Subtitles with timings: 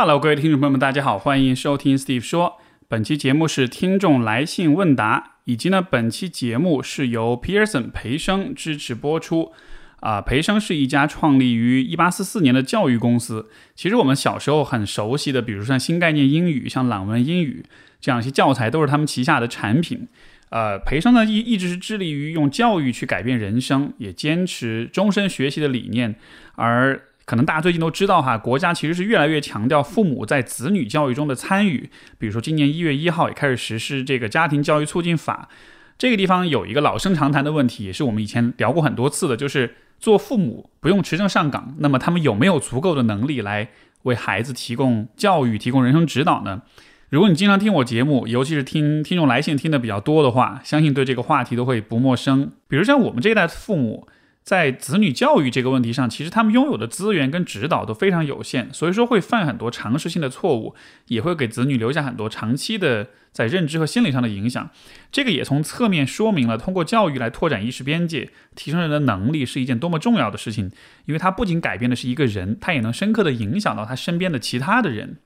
[0.00, 2.58] Hello，各位听众朋友们，大家好，欢迎收听 Steve 说。
[2.86, 9.50] 本期节目是听众来信问答，以及呢，本期节目是由 Pearson 培生支持播出。
[9.98, 13.50] 啊，培生是一家创立于1844年的教育公司。
[13.74, 17.64] 其实我们小时候很熟悉的，比如像新概念英语、像朗文英语
[18.00, 20.06] 这样一些教材，都是他们旗下的产品。
[20.50, 26.14] 呃，培生呢一一直是致力于用教育去改变人生，也坚持终身学习的理念，
[26.54, 27.02] 而。
[27.28, 31.90] 可能大家最近都知道哈，国家其实是越来越强调父母在子女教育中的参与。
[32.16, 35.46] 比如说，今年一月一号也开始实施这个家庭教育促进法。
[35.98, 43.68] 这个地方有一个老生常谈的问题，也是我们以前聊过很多次的，就是做父母不用持证上岗，那么他们有没有足够的能力来
[44.04, 46.62] 为孩子提供教育、提供人生指导呢？
[47.10, 52.52] 如果你经常听我节目，尤其是听听众来信听的比较多的话，相信对这个话题都会不陌生。
[52.68, 54.08] 比如像我们这一代父母。
[54.48, 60.74] 在子女教育这个问题上，其实他们拥有的资源跟指导都非常有限，所以说会犯很多常识性的错误，
[61.08, 64.70] 也会给子女留下很多长期的在认知和心理上的影响。
[65.12, 70.72] 这个也从侧面说明了，通过教育来拓展意识边界、提升人的能力是一件多么重要的事情。
[71.04, 75.18] 因为它不仅改变的是一个人，它也能深刻的影响到他身边的其他的人。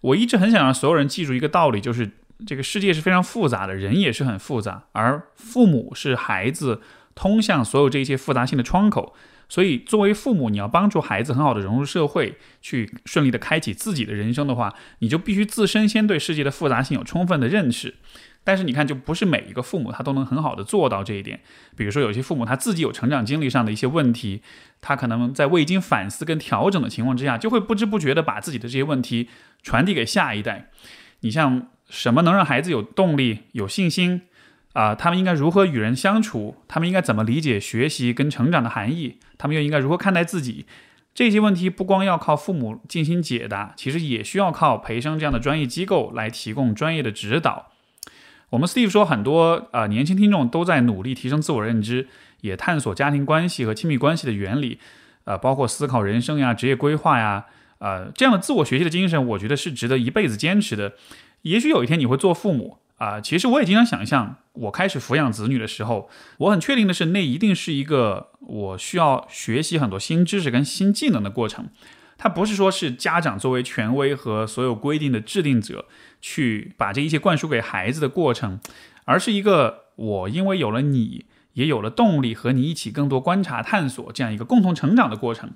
[0.00, 2.10] 我一直很想让所有人记住一个道理，就是
[2.46, 6.80] 这个世界是非常复杂的，人也是很复杂，而父母是孩子。
[7.20, 9.14] 通向所有这些复杂性的窗口，
[9.46, 17.96] 所以作为父母，你要帮助孩子很好的融入社会，去顺利的开启自己的人生的话，你就必须自身先对世界的复杂性有充分的认识。
[18.42, 21.40] 但是你看，就不是每一个父母他都能很好的做到这一点。
[21.76, 24.40] 比如说，有些父母他自己有成长经历上的一些问题，
[24.80, 29.28] 他可能在未经反思跟调整的情况之下，就会不知不觉的把自己的这些问题
[29.62, 30.70] 传递给下一代。
[31.20, 34.22] 你像什么能让孩子有动力、有信心？
[34.72, 36.56] 啊，他们应该如何与人相处？
[36.68, 39.18] 他们应该怎么理解学习跟成长的含义？
[39.36, 40.64] 他们又应该如何看待自己？
[41.12, 47.72] 这些问题不光要靠父母进行解答，其实也需要靠培生这样的专业机构来提供专业的指导。
[48.50, 52.06] 我们 Steve 说，很多呃年轻听众都在努力提升自我认知，
[52.42, 54.78] 也探索家庭关系和亲密关系的原理，
[55.24, 57.46] 呃，包括思考人生呀、职业规划呀，
[57.78, 60.94] 呃，这样的自我学习的精神，我觉得是值得一辈子坚持的。
[61.42, 62.78] 也许有一天你会做父母。
[63.00, 71.68] 啊，其实我也经常想象，我开始抚养子女的时候，我很确定的是，那一定是一个我需要学习很多新知识跟新技能的过程。
[72.18, 75.86] 它不是说是家长作为权威和所有规定的制定者
[76.20, 78.60] 去把这一切灌输给孩子的过程，
[79.06, 81.24] 而是一个我因为有了你。
[81.54, 85.50] 也有了动力和你一起更多观察探索这样一个共同成长的过程，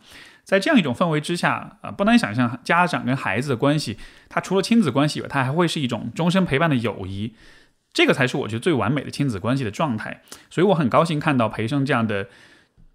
[0.45, 3.97] 在这样一种氛围之下啊，不难想象家长跟孩子的关系，
[4.29, 7.35] 它除了亲子关系以外，它还会是一种终身陪伴的友谊，
[7.93, 10.23] 这个才是我觉得最完美的亲子关系的状态。
[10.51, 12.29] 所以我很高兴看到培生这样的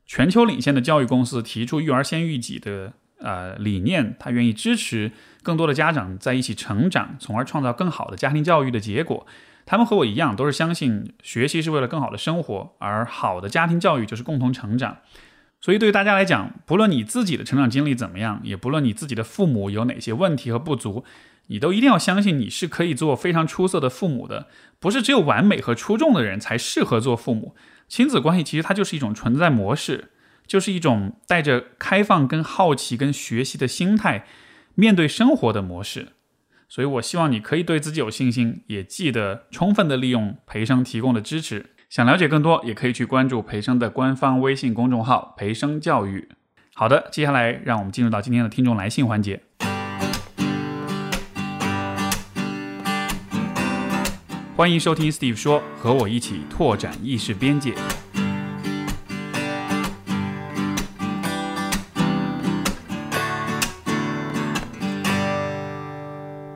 [0.06, 5.12] 全球领先的教育公司提出育儿先育己的呃理念，他愿意支持
[5.42, 9.26] 更多的家长在一起成长，从而创造更好的家庭教育的结果。
[9.66, 14.98] 他们和我一样，都是相信学习是为了更好的生活，而好的家庭教育就是共同成长。
[15.62, 21.03] 所以对于大家来讲，不论你自己的成长经历怎么样，也不论你自己的父母有哪些问题和不足，
[21.47, 24.48] 你都一定要相信你是可以做非常出色的父母的。
[24.80, 27.56] 不是只有完美和出众的人才适合做父母。
[27.90, 30.12] 亲子关系其实它就是一种存在模式，
[30.48, 34.25] 就是一种带着开放、跟好奇、跟学习的心态
[34.75, 36.09] 面对生活的模式。
[36.69, 41.72] 所以，我希望你可以对自己有信心，也记得充分的利用培生提供的支持。
[41.89, 46.29] 想了解更多，也可以去关注培生的官方微信公众号“培生教育”。
[46.75, 49.41] 好的，接下来让我们进入到今天的听众来信环节。
[54.55, 57.73] 欢迎收听 Steve 说，和我一起拓展意识边界。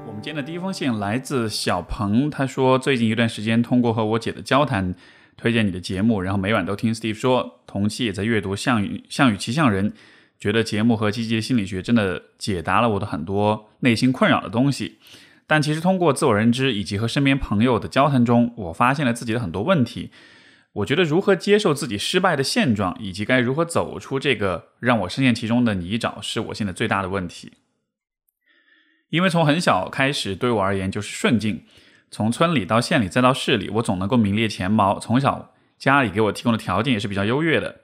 [0.05, 4.93] 我们今天的第一封信来自小鹏，他说最近一段时间通过和我姐的交谈，
[5.43, 9.91] 推荐你的节目，然后每晚都听 Steve 说，同期也在阅读《项羽项羽骑象人》，
[10.39, 14.99] 觉得节目和积极的心理学真的解答了我的很多内心困扰的东西。
[15.45, 20.11] 但其实通过自我认知以及和身边朋友的交谈中，我发现了自己的很多问题。
[20.71, 27.51] 我觉得如何接受自己失败的现状，以及该如何走出这个让我深陷其中的泥沼，是我现在最大的问题。
[29.09, 31.65] 因为从很小开始，对我而言就是顺境。
[32.13, 34.99] 从村里到县里再到市里，我总能够名列前茅。
[34.99, 37.77] 从小家里给我提供的条件也是比较优越的。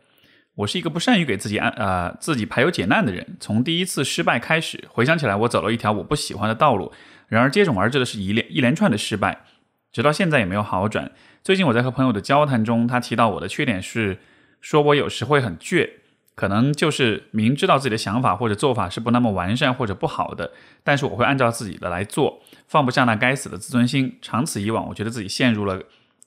[0.54, 3.38] 我是一个不善于给自己安呃自己排忧解难的人。
[3.40, 6.92] 从第一次失败开始，回想起来，我走了一条我不喜欢的道路。
[7.28, 9.46] 然而接踵而至的是一连一连串的失败，
[9.92, 11.12] 直到现在也没有好转。
[11.44, 14.20] 最近我在和朋友的交谈中，他提到我的缺点是，
[14.62, 15.90] 说我有时会很倔。
[16.36, 20.52] 可能就是明知道自己的想法或者做法是不那么完善或者不好的，
[20.86, 24.19] 但是我会按照自己的来做，放不下那该死的自尊心。
[24.21, 25.81] 长此以往，我觉得自己陷入了，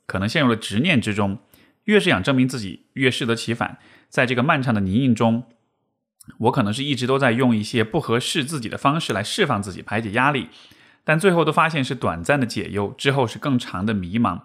[0.07, 1.39] 可能陷入了执念之中。
[1.85, 3.79] 越是想证明自己，越适得其反。
[4.09, 5.45] 在这个漫长的泥泞中，
[6.39, 10.49] 我可能是一直都在用一些不合适自己的方式来释放自己、排解压力，
[11.05, 14.41] 但最后都发现是短暂的解忧，之后是更长的迷茫。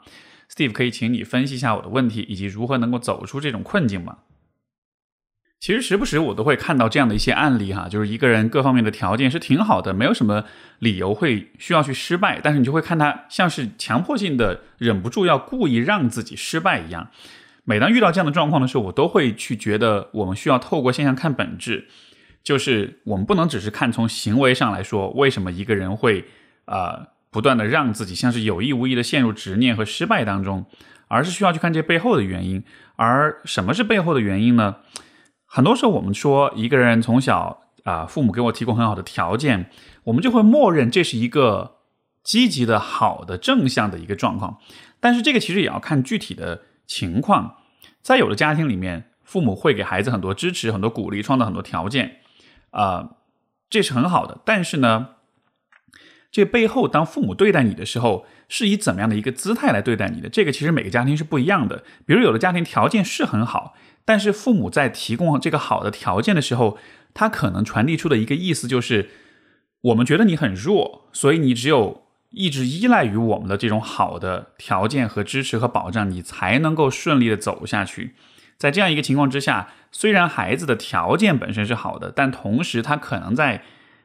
[0.52, 4.18] Steve，可以请你分析一下我的问题，以及如何能够走出这种困境吗？
[5.60, 10.46] 其实时不时我都会看到这样的一些案例哈，就是一个人各方面的条件是挺好的，没有什么
[10.80, 17.10] 理由会需要去失败，但是你就会看他像是强迫性的忍不住要故意让自己失败一样。
[17.64, 21.88] 每当遇到这样的状况的时候，我都会去觉得我们需要透过现象看本质，
[22.44, 26.24] 就是我们不能只是看从行为上来说为什么一个人会
[26.66, 30.66] 啊不断的让自己像是有意无意的陷入执念和失败当中，
[31.08, 32.64] 而是需要去看这背后的原因。
[32.96, 34.76] 而什么是背后的原因呢？
[35.58, 39.72] 很多时候，我们说一个人从小啊，父母给我提供很好的条件，
[40.04, 41.78] 我们就会默认这是一个
[42.22, 44.60] 积极的、好的、正向的一个状况。
[45.00, 47.56] 但是这个其实也要看具体的情况。
[48.04, 52.18] 在有的家庭里面，父母会给孩子很多支持、很多鼓励，创造很多条件，
[52.70, 53.14] 啊，
[53.68, 54.38] 这是很好的。
[54.46, 55.08] 但是呢，
[56.38, 60.30] 这背后，当父母对待你的时候，是以怎么样的一个姿态来对待你的？
[60.30, 61.84] 这个其实每个家庭是不一样的。
[62.06, 63.76] 比如有的家庭条件是很好。
[64.06, 66.78] 但是父母在提供这个好的条件的时候，
[67.16, 69.10] 他可能传递出的一个意思就是，
[69.82, 78.14] 我们觉得你很弱，所以你只有一直依赖于我们的这种好的条件和支持和保障，你才能够顺利的走下去。
[78.60, 83.64] 在这样一个情况之下，虽然孩子的条件本身是好的，但同时他可能在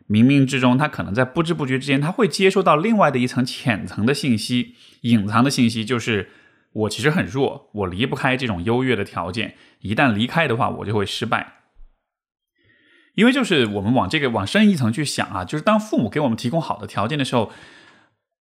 [0.09, 6.29] 冥冥之中，他可能在不知不觉之间，他会接收到另外的一层浅层的信息，隐藏的信息就是。
[6.75, 9.57] 我其实很弱，我离不开这种优越的条件。
[9.81, 11.57] 一旦离开的话，我就会失败。
[13.15, 17.53] 因为就是我们往这个往深一层去想啊，就是当父母给我们提供好的条件的时候，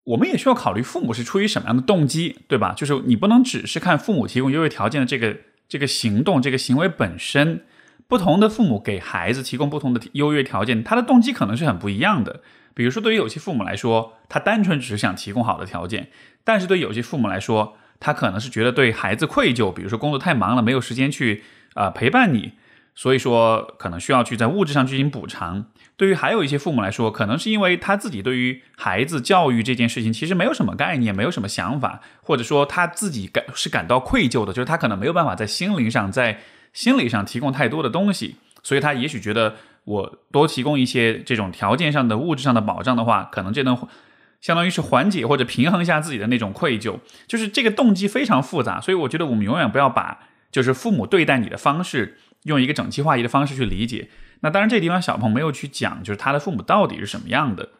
[0.04, 2.74] 我们也需要考虑父母是出于什么样的动机，对吧？
[2.74, 5.34] 就是你不能只是看父母提供优越条件的这个
[5.66, 7.64] 这个行动、这个行为本身。
[8.08, 12.40] 不同的父母给孩子提供不同的优越条件，他的动机可能是很不一样的。
[12.74, 16.04] 比如说，对于有些父母来说，他单纯只是想提供好的条件；
[16.42, 21.42] 但是对有些父母来说，他可能是觉得对孩子愧疚，比如说工作太忙了，没有时间去
[21.74, 22.52] 啊陪伴你，
[22.94, 25.66] 所以说可能需要去在物质上进行补偿。
[25.98, 36.38] 对于还有一些父母来说，可能是因为他自己对于孩子教育这件事情其实没有什么概念，没有什么想法，或者说他自己感是感到愧疚的，就是他可能没有办法在心灵上、在
[36.72, 43.76] 心理上提供太多的东西，所以他也许觉得我多提供一些这种条件上的物质上的保障的话，可能这能。
[44.40, 50.20] 相当于是缓解或者平衡一下自己的那种愧疚，就是这个动机非常复杂，所以我觉得我们永远不要把
[50.52, 54.10] 就是父母对待你的方式用一个整齐划一的方式去理解。
[54.38, 57.70] 那当然，这地方小鹏没有去讲，就是他的父母到底是什么样的。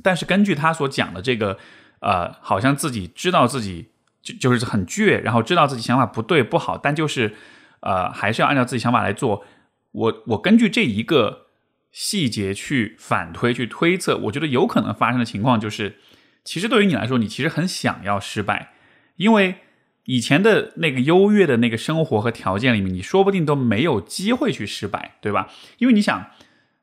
[0.00, 1.58] 但是根据他所讲的这个，
[1.98, 3.88] 呃，好像自己知道自己
[4.22, 7.34] 就就是很倔，然后知道自己想法不对不好，但就是
[7.80, 9.44] 呃还是要按照自己想法来做。
[9.92, 11.46] 我我根据这一个。
[11.92, 15.96] 细节去反推去推测，我觉得有可能发生的情况就是，
[16.44, 18.74] 其实对于你来说，你其实很想要失败，
[19.16, 19.56] 因为
[20.04, 25.50] 以前的那个优越的那个生活和条件里面，你说不定都没有机会去失败，对吧？
[25.78, 26.30] 因为你想，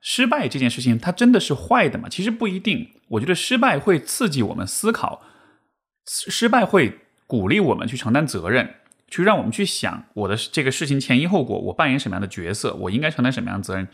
[0.02, 2.10] 失败这件事情它真的是坏的吗？
[2.10, 2.90] 其实不一定。
[3.12, 5.22] 我觉得失败会刺激我们思考，
[6.06, 8.76] 失败会鼓励我们去承担责任，
[9.08, 13.88] 去让我们去想我的这个事情前因后果，我扮演什么样的角色，我应该承担什么样的责任。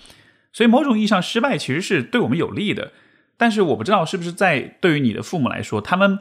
[0.51, 2.91] 所以，某种意义上，失败其实是对我们有利的。
[3.37, 6.19] 但是，我不知道是不是在对于你的父母来说，他们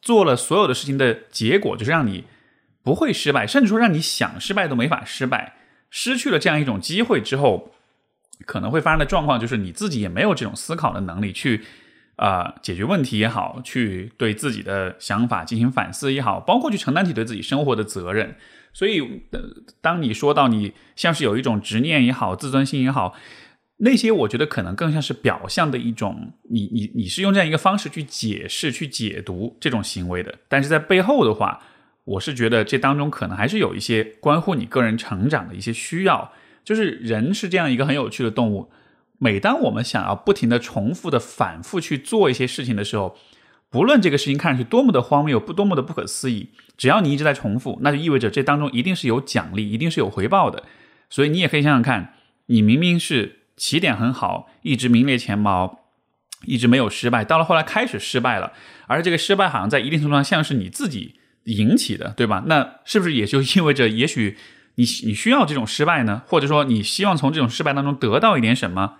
[0.00, 2.24] 做了所有的事情的结果，就是让你
[2.82, 5.56] 不会失败，甚至说让你想失败都没法失败。
[5.90, 7.72] 失去了这样一种机会之后，
[8.46, 11.62] 可能会发生的状况就是你自己也没有这种思考的能力去
[12.16, 18.36] 啊解决问题也好，去对自己的想法进行反思也好，包括去承担起对自己生活的责任。
[18.72, 19.22] 所以，
[19.80, 23.14] 当你说到你像是有一种执念也好，自尊心也好。
[23.78, 31.60] 那些我觉得可能更像是表象的一种，你你你是用这样一个方式去解释、去解读这种行为的，但是在背后的话，
[32.04, 36.32] 我是觉得这当中可能还是有一些关乎你个人成长的一些需要。
[36.64, 38.70] 就是人是这样一个很有趣的动物，
[39.24, 43.16] 每当我们想要不停的重复的反复去做一些事情的时候，
[43.70, 50.64] 不论这个事情看上去多么的荒谬、不多么的不可思议，只要你一直在重复，那就意味着这当中一定是有奖励，一定是有回报的。
[51.08, 52.14] 所以你也可以想想看，
[52.46, 53.40] 你明明是。
[53.56, 55.84] 起点很好，一直名列前茅，
[56.44, 57.24] 一直没有失败。
[57.24, 58.52] 到了后来开始失败了，
[58.88, 62.42] 而这个失败好像在一定程度上像是你自己引起的，对吧？
[62.48, 64.36] 那是不是也就意味着，也许
[64.74, 68.94] 你你需要这种失败呢，或者说你希望从这种失败当中得到一点什么？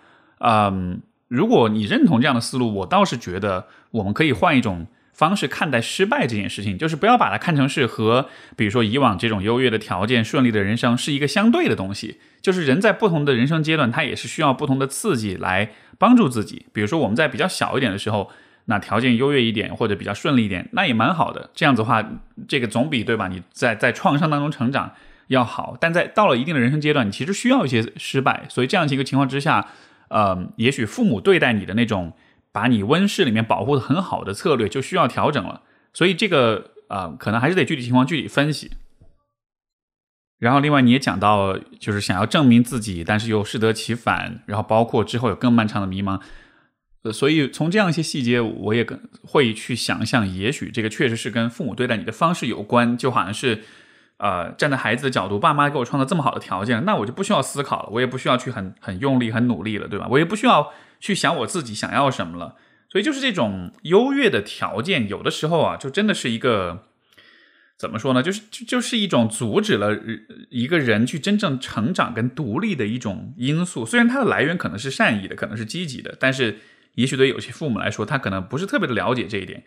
[0.46, 12.20] 嗯，如果你认同这样的思路，我倒是觉得我们可以换一种方式看待失败这件事情，就是不要把它看成是和比如说以往这种优越的条件、顺利的人生是一个相对的东西。
[12.42, 16.66] 就是人在不同的人生阶段，他也是需要不同的刺激来帮助自己。
[16.74, 18.30] 比如说我们在比较小一点的时候，
[18.66, 21.48] 那条件优越一点或者比较顺利一点，那也蛮好的。
[21.54, 22.06] 这样子的话，
[22.46, 23.28] 这个总比对吧？
[23.28, 24.92] 你在在创伤当中成长。
[25.28, 28.44] 要好，但在到了一定的人生阶段，你其实需要一些失败。
[28.50, 29.66] 所以这样一个情况之下，
[30.14, 32.12] 呃，也许父母对待你的那种
[32.52, 35.62] 把你温室里面保护的很好的策略就需要调整了。
[35.92, 38.70] 所以这个呃，可能还是得具体情况具体分析。
[40.38, 46.20] 然后另外你也讲到，就是想要证明自己，但是又适得其反，然后包括之后有更漫长的迷茫。
[47.02, 53.64] 呃，所以从这样一些细节，我也跟会去想象，也许这个确实是跟父母对待你的方式有关，就好像是。
[54.24, 60.06] 呃，站在孩子的角度，爸妈给我创造这么好的条件，那我就不需要思考了，我也不需要去很很用力、很努力了，对吧？
[60.08, 62.56] 我也不需要去想我自己想要什么了。
[62.88, 66.84] 所以就是这种优越的条件，有的时候啊，就真的是一个
[67.76, 68.22] 怎么说呢？
[68.22, 69.94] 就是就就是一种阻止了
[70.48, 73.84] 一个人去真正成长跟独立的一种因素。
[73.84, 76.60] 虽然它的来源可能是善意的，可能是积极的，但是
[76.94, 79.64] 也许对有些父母来说，他可能不是特别的了解这一点。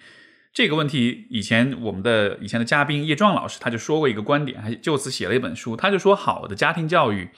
[0.54, 5.76] 这个问题，以前我们的以前的嘉宾叶壮老师他就说过一个观点，还就此写了一本书。
[5.76, 7.30] 他就说，好的家庭教育，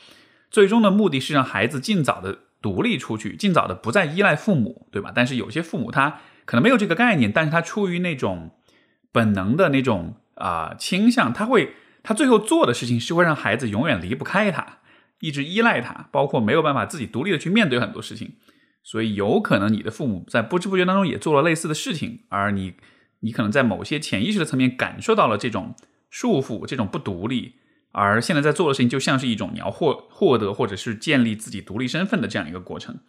[0.50, 5.12] 最终的目的是让孩子尽早的独立出去，尽早的不再依赖父母，对吧？
[5.14, 8.52] 但是有些父母他可能没有这个概念，但是他出于那种
[9.12, 14.78] 本能的那种啊倾向，他会他最后做的事情是会让孩子永远离不开他，
[15.20, 18.36] 一直依赖他，包括没有办法自己独立的去面对很多事情。
[18.82, 22.76] 所以有可能你的父母在不知不觉当中也做了类似的事情，而你。
[23.22, 25.76] 你可能在某些潜意识的层面感受到了这种
[26.10, 27.56] 束缚、这种不独立，
[27.92, 33.00] 而现在在做的事情就像是一种你要获获得或者是建立自己独立身份的这样一个过程，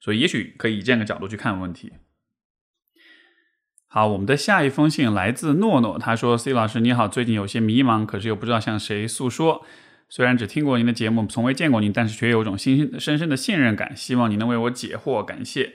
[0.00, 1.92] 所以也许可以以这样一个角度去看问题。
[3.88, 9.64] 好，我们的下一封信来自诺诺，他说：“C 老师你好，最近有些迷茫，可是又不知道向谁诉说。
[10.08, 15.74] 虽然只听过您的节目，从未见过您，但是却有种心深深的信任感，希望你能为我解惑，感谢。”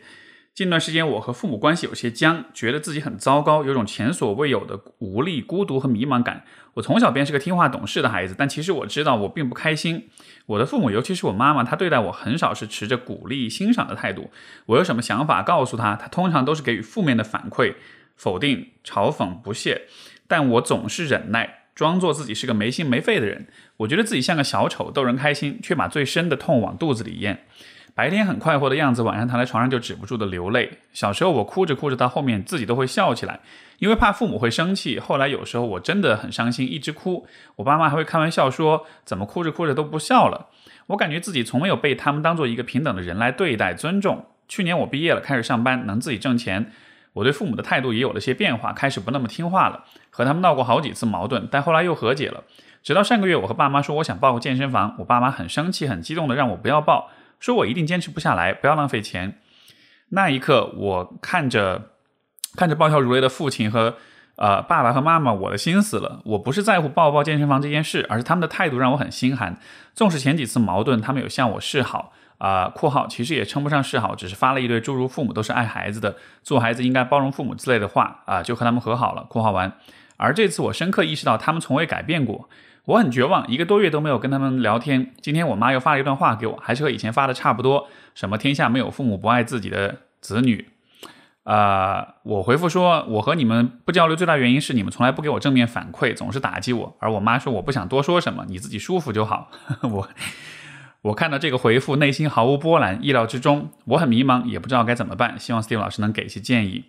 [0.53, 6.43] 近段时间，我和父母关系有些僵，觉得自己很糟糕，有种前所未有的无力、孤独和迷茫感。
[6.73, 10.09] 我从小便是个听话懂事的孩子，但其实我知道我并不开心。
[10.47, 14.29] 我的父母，尤其是我妈妈，她对待我很少是持着鼓励、欣赏的态度。
[14.65, 17.75] 我有什么想法告诉她，她通常都是给予负面的反馈，
[18.17, 19.83] 否定、嘲讽、不屑。
[20.27, 23.47] 但我总是忍耐，装作自己是个没心没肺的人。
[23.77, 27.45] 我觉得自己像个小丑，逗人开心，却把最深的痛往肚子里咽。
[27.93, 30.79] 白天很快活的样子，晚上躺在床上就止不住的流泪。
[30.93, 33.41] 小时候我哭着哭着，到后面自己都会笑起来，
[33.79, 34.99] 因为怕父母会生气。
[34.99, 40.47] 后来有时候我真的很伤心，一直哭，我爸妈还会开玩笑说：“怎么哭着哭着都不笑了？”
[40.87, 44.25] 我感觉自己从没有被他们当做一个平等的人来对待、尊重。
[44.47, 46.71] 去年我毕业了，开始上班，能自己挣钱，
[47.13, 49.83] 我对父母的态度也有了些变化，开始不那么听话了。
[50.09, 52.43] 和他们闹过好几次矛盾，但后来又和解了。
[52.83, 57.09] 直到上个月，我和爸妈说我想报个健身房，我爸妈很生气、很激动的让我不要报。
[57.41, 59.39] 说我一定坚持不下来，不要浪费钱。
[60.09, 61.89] 那一刻，我看着
[62.55, 63.95] 看着暴跳如雷的父亲和
[64.35, 66.21] 呃爸爸和妈妈，我的心死了。
[66.25, 69.57] 我不是在乎报不报健身房这件事，而是他们的态度让我很心寒。
[69.95, 79.73] 纵使前几次矛盾，他们有向我示好啊（括号其实也称不上示好，只是发了一堆诸如父母都是爱孩子的，做孩子应该包容父母之类的话啊），就和他们和好了（括号完）。
[80.17, 82.47] 而这次，我深刻意识到他们从未改变过。
[82.85, 85.13] 我很绝望，一个多月都没有跟他们聊天。
[85.21, 87.87] 今天我妈又发了一段话给我，还是和以前发的差不多。
[88.15, 90.67] 什么天下没有父母不爱自己的子女？
[91.43, 96.97] 啊，我回复说，我和你们不交流最大原因是你们从来不给我正面反馈，总是打击我。
[96.99, 99.51] 而我妈说我不想多说什么，你自己舒服就好。
[99.81, 100.09] 我
[101.03, 103.69] 我看到这个回复，内心毫无波澜，意料之中。
[103.85, 105.39] 我很迷茫，也不知道该怎么办。
[105.39, 106.85] 希望 Steve 老师能给些建议。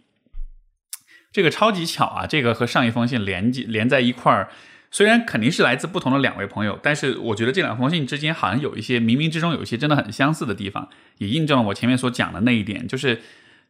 [1.30, 4.49] 这个超级巧啊，这个和上一封信连接连在一块儿。
[4.92, 13.22] 虽然肯定是来自不同的两位朋友，但是我觉得这两封信之间好像有一些冥冥之中有一些真的很相似的地方，也印证了我前面所讲的那一点，就是，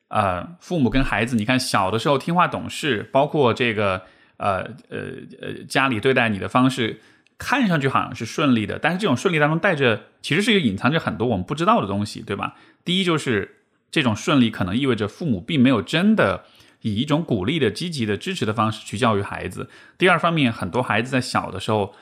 [0.09, 4.03] 呃，父母跟孩子，你看小的时候听话懂事，包括这个，
[4.37, 4.99] 呃呃
[5.41, 7.01] 呃，家里对待你的方式，
[7.39, 12.57] 看上去好像是顺利的，但是这种顺利当中带着，其实是一个隐藏着很多我们不知道的东西，对吧？
[12.85, 13.59] 第一就是
[13.93, 16.45] 这种顺利可能意味着父母并没有真的。
[16.83, 19.69] 以一种鼓励的、积极的、支持的方式去教育孩子。
[19.97, 21.95] 第二方面，很多孩子在小的时候，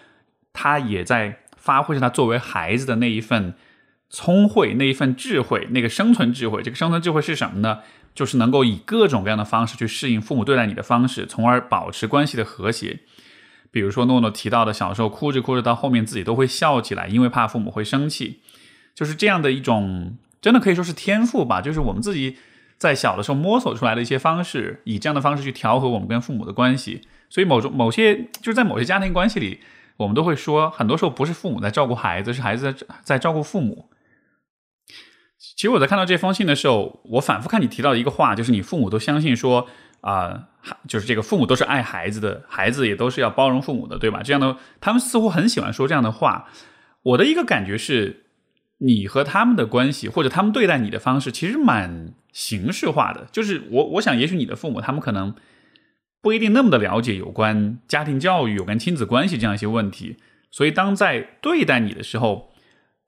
[0.52, 3.54] 他也在发挥着他作为孩子的那一份
[4.08, 6.62] 聪慧、那一份智慧、那个生存智慧。
[6.62, 7.80] 这个生存智慧是什么呢？
[8.12, 12.98] 就是能够以各种各样的方式去适应父母对待你的方式，从而保持关系的和谐。
[13.70, 18.40] 比如说诺诺提到的，小时候哭着哭着到后面自己都会笑起来，因为怕父母会生气，
[18.96, 22.36] 就是这样的一种，真的可以说是天赋吧，就是我们自己
[22.80, 27.02] 在小的时候摸索出来的一些方式，以这样的方式去调和我们跟父母的关系。
[27.28, 29.60] 所以某种某些就是在某些家庭关系里，
[29.98, 33.90] 我们都会说，很多时候不是父母在照顾孩子，是孩子在在照顾父母。
[35.38, 39.68] 其实我在看到这封信的时候，我反复看你提到的一个话，就是你父母都相信说
[40.00, 40.48] 啊，
[40.88, 44.22] 就是这个父母都是爱孩子的，孩子也都是要包容父母的，对吧？
[44.22, 46.48] 这样的他们似乎很喜欢说这样的话。
[47.02, 48.24] 我的一个感觉是，
[48.78, 53.26] 你和他们的关系，或者他们对待你的方式，其实蛮形式化的。
[53.32, 55.34] 就是我我想，也许你的父母他们可能
[56.20, 60.16] 不一定那么的了解有关家庭教育、有关亲子关系这样一些问题，
[60.50, 62.52] 所以当在对待你的时候，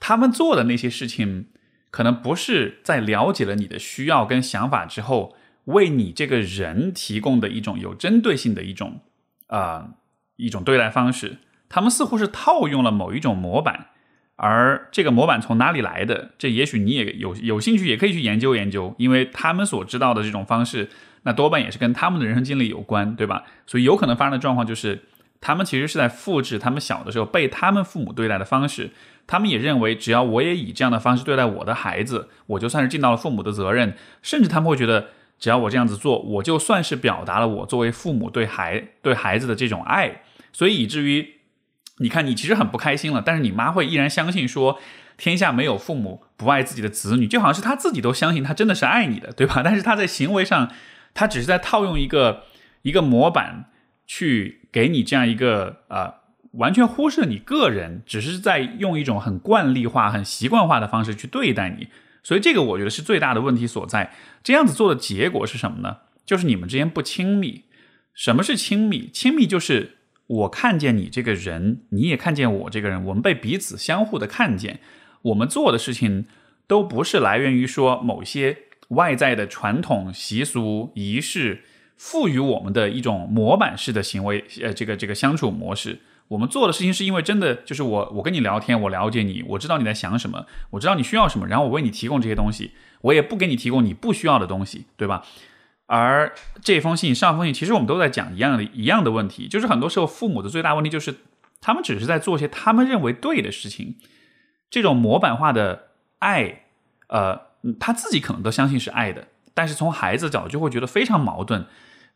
[0.01, 1.49] 他们做的那些事情。
[1.93, 5.37] 可能不是在了解了你的需要跟想法之后，
[5.67, 9.01] 为你这个人提供的一种有针对性的一种
[9.49, 9.91] 啊
[10.37, 11.37] 一种对待方式。
[11.69, 13.89] 他们似乎是套用了某一种模板，
[14.45, 16.31] 而这个模板从哪里来的？
[16.37, 18.93] 这也许你也有有兴趣，也可以去研究研究。
[18.99, 20.91] 因为他们所知道的这种方式，
[21.23, 23.45] 那多半也是跟他们的人生经历有关，对吧？
[23.69, 25.05] 所以有可能发生的状况就是，
[25.41, 28.91] 他们其实是在复制他们小的时候被他们父母对待的方式。
[29.29, 33.95] 他们也认为，只要我也以这样的方式对待我的孩子，我就算是尽到了父母的责任。
[34.23, 40.23] 甚至他们会觉得，只要我这样子做，我就算是表达了我作为父母对孩对孩子的这种爱。
[40.53, 41.37] 所以以至于，
[41.99, 44.79] 你看，你其实很不开心了，但是你妈会依然相信说，
[45.17, 49.61] 天下没有父母不爱自己的子女，就好像是他自己都相信他真的是爱你的，对吧？
[49.65, 50.71] 但是他在行为上，
[51.15, 52.45] 他只是在套用一个
[52.83, 53.67] 一个模板
[54.07, 56.15] 去给你这样一个啊。
[56.53, 61.89] 完全忽视你个人，只是在用一种很惯例化、很习惯化的方式去对待你，
[62.23, 64.13] 所以这个我觉得是最大的问题所在。
[64.45, 65.97] 这样子做的结果是什么呢？
[66.27, 67.65] 就是你们之间不亲密。
[68.13, 69.09] 什么是亲密？
[69.15, 69.97] 亲密就是
[70.33, 74.81] 我看见你这个人，你也看见我这个人，我们被彼此相互的看见。
[75.23, 76.25] 我们做的事情
[76.67, 78.57] 都不是来源于说某些
[78.89, 81.65] 外在的传统习俗仪式
[81.97, 86.01] 赋予我们的一种模板式的行为，呃，这个这个相处模式。
[86.29, 92.71] 我们做的事情是因为真的就是我，我跟你聊天，我了解你，我知道你在想什么，我知道你需要什么，然后我为你提供这些东西，
[93.03, 95.27] 我也不给你提供你不需要的东西，对吧？
[95.95, 101.15] 而这封信上封信，其实我们都在讲一样的一样的问题，就是很多时候父母的最大问题就是
[101.61, 103.97] 他们只是在做些他们认为对的事情，
[104.71, 105.89] 这种模板化的
[106.21, 106.63] 爱，
[107.09, 107.39] 呃，
[107.79, 111.67] 他自己可能都相信是爱的，但是从孩子角度就会觉得非常矛盾，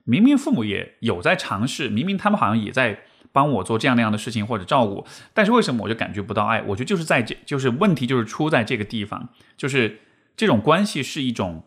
[0.04, 3.00] 明明父母也有在尝试，明明他们好像也在。
[3.32, 6.62] 帮我做这样那样的事情或者照顾，但是为什么我就感觉不到爱？
[6.62, 10.00] 我觉得就是在这就是问题就是出在这个地方，就是
[10.38, 11.62] 这种关系是一种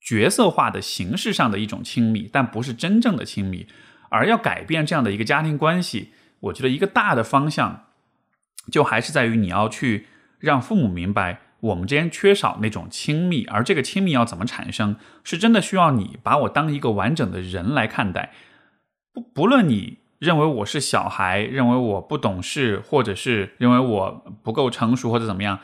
[0.00, 3.66] 角色化的形式上的一种亲密，但不是真正的亲密。
[4.08, 6.10] 而要改变这样的一个家庭关系，
[6.40, 7.84] 我觉得一个大的方向
[8.72, 10.06] 就还是在于你要去
[10.38, 18.32] 让父母明白，我们之间缺少那种亲密，而这个亲密要怎么产生，是真的需要你把我当一个完整的人来看待，
[19.12, 19.98] 不不论你。
[20.20, 25.60] 认为我是小孩，认为我不懂事，或者是认为我不够成熟，或者怎么样，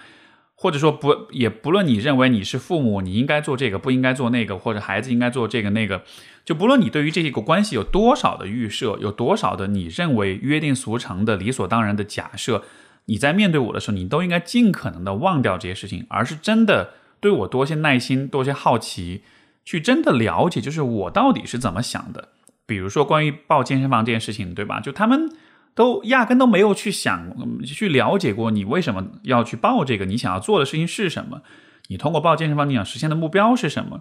[0.58, 6.02] 或者说不也不论你认为你是父母，你应该做这个，不应该做那个，或者孩子应该做这个那个，
[6.46, 12.64] 就不论你对于这一个关系有多少的预设，有多少的你认为约定俗成的理所当然的假设，
[13.04, 19.22] 你在面对我的时候，你都应该尽可能的忘掉这些事情，而是真的对我多些耐心，多些好奇，
[19.64, 22.30] 去真的了解，就是我到底是怎么想的。
[22.64, 24.80] 比如说关于报健身房这件事情，对吧？
[24.80, 25.30] 就他们
[25.76, 27.30] 都压根都没有去想、
[27.64, 31.42] 去了解过你为什么要去报这个，你想要做的事情是什么？
[31.86, 34.00] 你通过报健身房你想实现的目标是什么？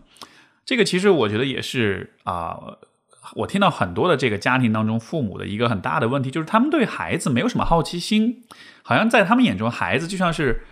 [0.65, 2.57] 这个其实我觉得也是啊，
[3.35, 8.43] 我听到很多的这个家庭当中父母的一个很大的问题，就是他们对孩子没有什么好奇心，
[8.81, 10.63] 好像在他们眼中孩子就像是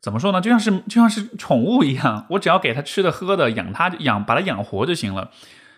[0.00, 0.40] 怎么说呢？
[0.40, 5.30] 就像是就像是宠物一样，我只要给他吃的喝的，养他养把他养活就行了。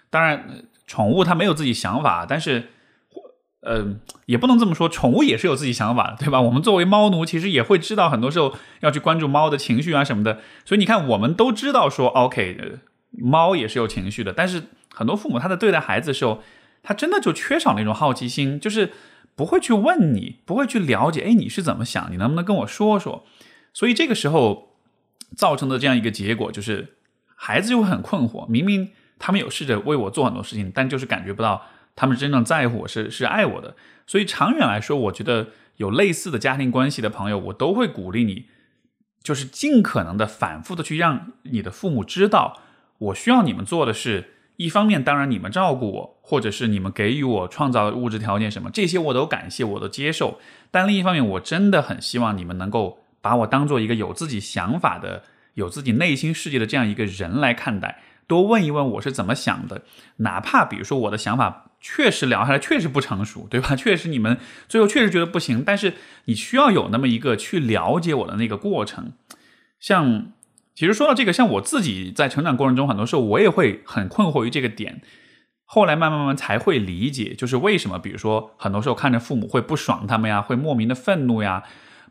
[0.08, 0.64] 当然。
[0.84, 2.68] 宠物它没有自己想法，但是，
[3.62, 3.94] 呃，
[4.26, 6.40] 也不能这么说，宠物也是有自己想法的，对吧？
[6.40, 10.40] 我们作为猫奴，其实也会知道很多时候要去关注猫的情绪啊什么的。
[10.64, 12.80] 所以你看，我们都知道说，OK，
[13.12, 14.32] 猫也是有情绪的。
[14.32, 16.42] 但是很多父母他在对待孩子的时候，
[16.82, 18.92] 他真的就缺少那种好奇心，就是
[19.36, 22.10] 不会去问你，不会去了解，哎，你是怎么想？
[22.10, 23.24] 你能不能跟我说说？
[23.72, 24.74] 所以这个时候
[25.36, 26.94] 造成的这样一个结果，就是
[27.36, 28.90] 孩子就会很困惑，明明。
[29.24, 31.62] 他们有试着为我做很多事情，但就是感觉不到
[31.94, 33.76] 他们真正在乎我，是是爱我的。
[34.06, 38.46] 所以长远来说，我觉得有类似的家庭关系的朋友，我都会鼓励你，
[39.22, 42.60] 就是尽可能的反复的去让你的父母知道，
[42.98, 50.38] 我需要你们做的是一方面，当然你们照顾我，或者是你们给予我创造物质条件什么，这些我都感谢，我都接受。
[50.70, 55.22] 但另一方面，我真的很希望你们能够把我当做一个有自己想法的、
[55.54, 58.02] 有自己内心世界的这样一个人来看待。
[58.26, 59.82] 多问一问我是怎么想的，
[60.16, 63.74] 哪怕比如说我的想法确实聊下来确实不成熟，对吧？
[63.76, 65.94] 确实你们最后确实觉得不行，但是
[66.26, 69.12] 你需要有那么一个去了解我的那个过程。
[69.80, 70.32] 像
[70.76, 75.02] 其实说到这个，像我自己在成长过程中，很多时候我也会很困惑于这个点，
[75.64, 81.64] 后来慢慢慢慢才会理解，就是为什么，比如说很多时候看着父母会不爽他们呀，会莫名的愤怒呀，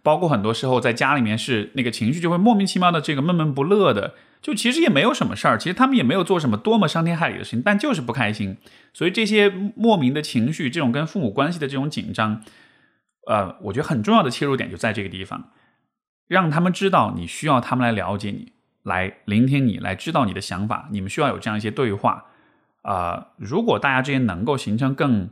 [0.04, 4.16] 包括很多时候在家里面是那个情绪就会莫名其妙的这个闷闷不乐的。
[4.42, 8.58] 就其实也没有什么事儿，其实他们也没有做什么多么伤天害理的事情，但就是不开心。
[8.92, 12.42] 所以这些莫名的情绪，这种跟父母关系的这种紧张，
[13.28, 15.52] 呃，我觉得很重要的切入点就在这个地方，
[16.28, 18.52] 让他们知道你需要他们来了解你，
[18.82, 20.90] 来聆听你，来知道你的想法。
[20.92, 22.26] 你们需要有这样一些对话。
[22.82, 25.30] 啊，如果大家之间能够形成更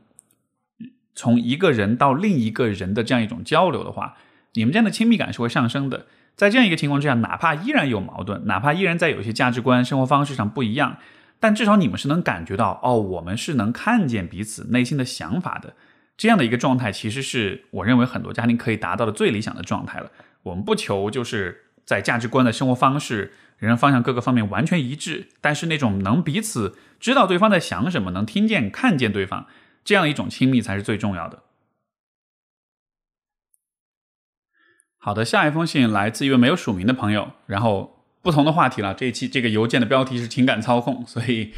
[1.15, 4.15] 从一个人到另一个人的这样一种交流的话，
[4.53, 6.05] 你们这样的亲密感是会上升的。
[6.39, 10.95] 在这样一个情况之下，哪怕依然有矛盾，哪怕依然在有些价值观、生活方式上不一样，
[11.37, 15.73] 但至少你们是能感觉到，哦，我们是能看见彼此内心的想法的。
[16.15, 20.09] 这样的一个状态，其实是我认为很多家庭可以达到的最理想的状态了。
[20.43, 29.45] 我们不求就是在价值观的生活方式、人生方向各个方面完全一致，但是那种能彼此知道对方在想什么，能听见、看见对方，
[29.83, 31.43] 这样一种亲密才是最重要的。
[35.01, 38.93] 好的，下一封信来自一位没有署名的朋友，然后不同的话题了。
[38.93, 41.53] 这一期这个邮件的标题是情感操控，所以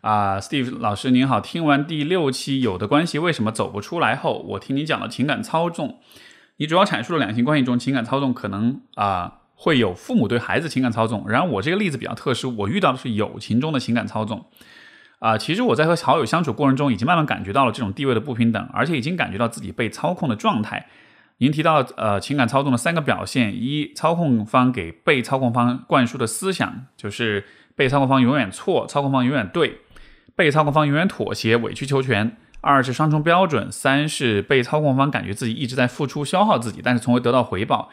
[0.00, 5.98] 啊，Steve 老师您好，听完第六期有的关系为什么走不出来后，我听你讲了情感操纵，
[6.58, 14.46] 你主要阐述了两性关系中情感操纵可能啊会有父母对孩子情感操纵，然后我这个例子比较特殊，我遇到的是友情中的情感操纵
[15.18, 20.86] 啊，其实我在和好友相处过程中已经慢慢感觉到了这种地位的不平等，而且已经感觉到自己被操控的状态。
[21.44, 27.44] 您提到呃情感操纵的三个表现：一、操控方给被操控方灌输的思想，就是
[27.76, 29.80] 被操控方永远错，操控方永远对，
[30.34, 32.30] 被操控方永远妥协、委曲求全；
[32.62, 37.90] 二是双重标准；三是被操控方感觉自己一直在付出、消耗自己，但是从未得到回报。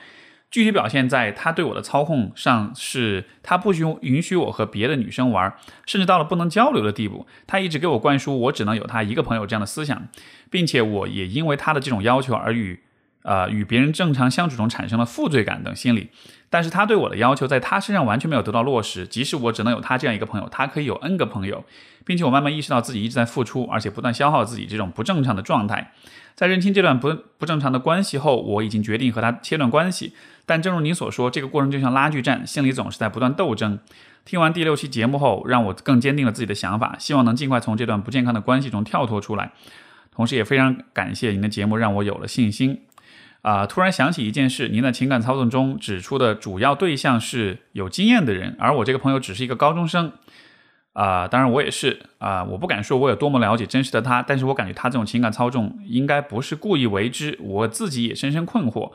[0.49, 5.53] 具体表现在他对我的操控上，是他不许允许我和别的女生玩，
[5.85, 7.27] 甚至到了不能交流的地步。
[7.45, 10.07] 他一直给我灌输我只能有他一个朋友这样的思想，
[10.49, 12.79] 并且我也因为他的这种要求而与。
[13.23, 16.10] 呃，与别人正常相处中产生了负罪感等心理，
[16.49, 19.05] 但是他对我的要求在他身上完全没有得到落实。
[19.05, 21.63] 即使我只能有他这样一个朋友，他可以有 N 个朋友，
[22.05, 25.91] 并且我慢慢意识到自己一直在付出，而且不断消耗自己这种不正常的状态。
[26.34, 30.13] 在认清这段不不正常的关系后，我已经决定和他切断关系。
[30.45, 33.77] 但正如您所说，这个过程就像拉锯战，心里总是在不断斗争。
[34.25, 39.51] 听完第六期节目后，让我更坚定了自己的想法，希望能尽快从这段不健康的关系中跳脱出来。
[40.12, 42.81] 同时，也非常感谢您的节目，让我有了信心。
[43.41, 43.65] 啊！
[43.65, 50.12] 突然想起一件事，您在情感操纵中指出的主要对象是有经验的人，而我这个朋友只是一个高中生。
[50.93, 58.91] 啊，当然我也是啊，我不敢说我有多么了解真实的他，但是我感觉他这种情感操纵应该不是故意为之，我自己也深深困惑。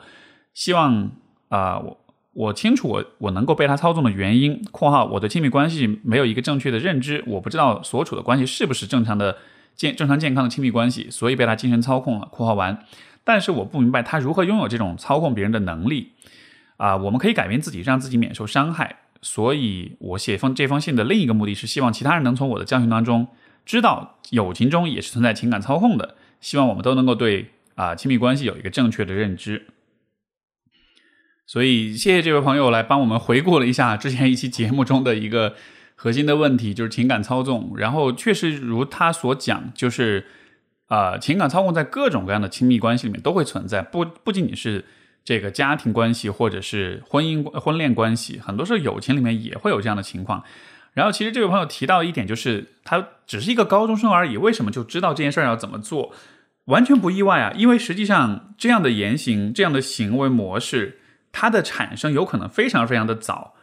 [0.53, 1.09] 希望
[1.49, 1.97] 啊，我
[2.33, 4.63] 我清楚我我能够被他操纵的原因。
[4.71, 9.35] （括号我对亲密关系没有一个正确的认知，我不知道所处的关系是不是正常的
[9.75, 12.27] 健正常健康的亲密关系，所以被他精神操控了。
[12.31, 12.77] ）（括号完）
[13.27, 16.13] 但是我不明白他如何拥有这种操控别人的能力
[16.77, 16.95] 啊！
[16.95, 18.99] 我们可以改变自己，让自己免受伤害。
[19.21, 23.27] 所以我写封这封信的另一个目的是希望其他人能从我的教训当中
[23.65, 26.15] 知道，友情中也是存在情感操控的。
[26.39, 29.67] 希望我们都能够对啊亲密关系有一个正确的认知。
[31.45, 35.55] 所以谢谢这位朋友来帮我们回顾了一下之前一期节目中的一个
[35.95, 37.73] 核心的问题，就是情感操纵。
[37.75, 40.27] 然后确实如他所讲，就是。
[40.87, 44.85] 啊，情感操控在各种各样的亲密关系里面都会存在，不不仅仅是
[45.25, 50.43] 这个家庭关系或者是婚姻婚恋关系，很多时候友情里面也会有这样的情况。
[50.93, 56.13] 然后，其实这位朋友提到一点，就是他只是一个高中生而已，为什么就知道这件事要怎么做？
[56.65, 60.99] 完全不意外啊，因为实际上这样的言行、这样的行为模式，
[61.33, 63.55] 它的产生有可能非常非常的早，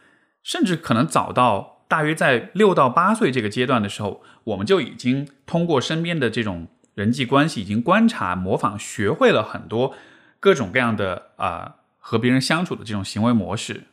[0.43, 6.67] 甚至可能早到大约在六到八岁这个阶段的时候，我们就已经通过身边的这种。
[6.95, 9.93] 人际关系已经观察、模仿、学会了很多
[10.39, 13.83] 各种各样的啊和别人相处的这种行为模式。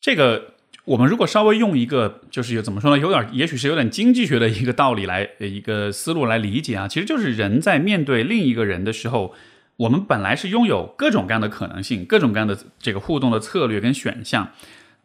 [0.00, 3.02] 这个我们如果稍微用一个就是怎么说呢？
[3.02, 9.34] 有点也许是有点经济学的一个道理来一个思路来理解啊，其实就是人在面对另一个人的时候，
[9.76, 14.50] 我们本来是拥有各种各样的可能性、各种各样的这个互动的策略跟选项，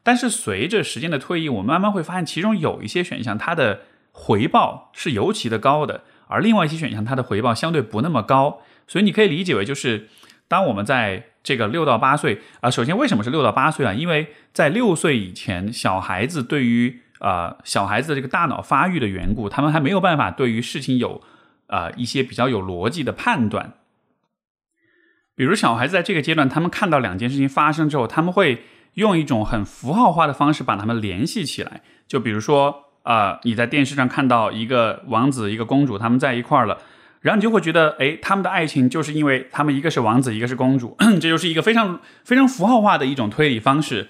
[0.04, 3.80] 但是随着时间的推移，我们慢慢会发现其中有一些选项它的。
[4.18, 10.10] 回报是尤其的高的，而另外一些选项它的回报相对不那么高，所以你可以理解为就是
[10.48, 13.94] 当我们在这个六到八岁啊，首先为什么是六到八岁啊？
[13.94, 21.22] 因为在六岁以前，小孩子对于呃小孩子的这个大脑发育的缘故，他们还没有办法对于事情有
[21.68, 23.74] 啊一些比较有逻辑的判断。
[25.36, 31.82] 比如小孩子在这个阶段，他们看到两件事情发生之后，他们会用一种很符号化的方式把它们联系起来。
[32.08, 36.80] 就比如说，呃，你在电视上看到一个王子、一个公主，他们在一块儿了，
[37.22, 44.10] 然后你就会觉得，哎，他们的爱情就是因为他们一个是王子，一个是公主， 这就是一个非常非常符号化的一种推理方式。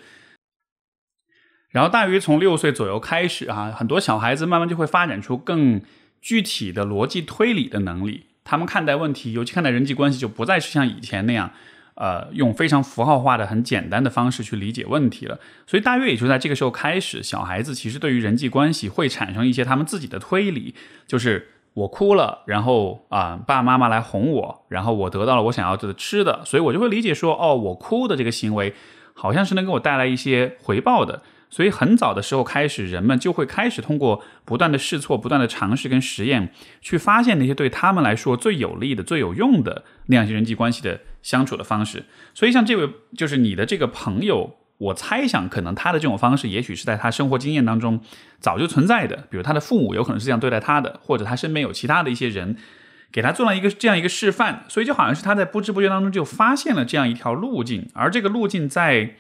[1.70, 5.82] 然后大约从六岁左右开始啊，很多小孩子慢慢就会发展出更
[6.22, 8.28] 具体的逻辑推理的能力。
[8.46, 11.52] 他们看待问题，尤其看待人际关系，就不再是像以前那样，
[11.96, 15.40] 呃，用非常符号化的、很简单的方式去理解问题了。
[15.66, 20.76] 所以大约也就在这个时候开始，小孩子其实对于人际关系会产生一些他们自己的推理，
[21.08, 28.74] 就是我哭了，然后啊，爸爸妈妈来哄我，然后我得到了我想要的吃的，所以我就会理解说，哦，我哭的这个行为
[29.14, 31.22] 好像是能给我带来一些回报的。
[31.56, 42.04] 所以很早的时候开始，人们就会开始通过不断的试错、不断的尝试跟实验，去发现那些对他们来说最有利的、最有用的那样一些人际关系的相处的方式。
[42.34, 48.02] 所以像这位就是你的这个朋友，我猜想可能他的这种方式，也许是在他生活经验当中
[48.42, 49.16] 早就存在的。
[49.30, 52.58] 比如他的父母有可能是这样对待他的，或者他身边有其他的一些人
[53.14, 59.16] 给他做了一个这样一个示范，所以就好像是他在不知不觉当中就发现了这样一条路径，而这个路径在。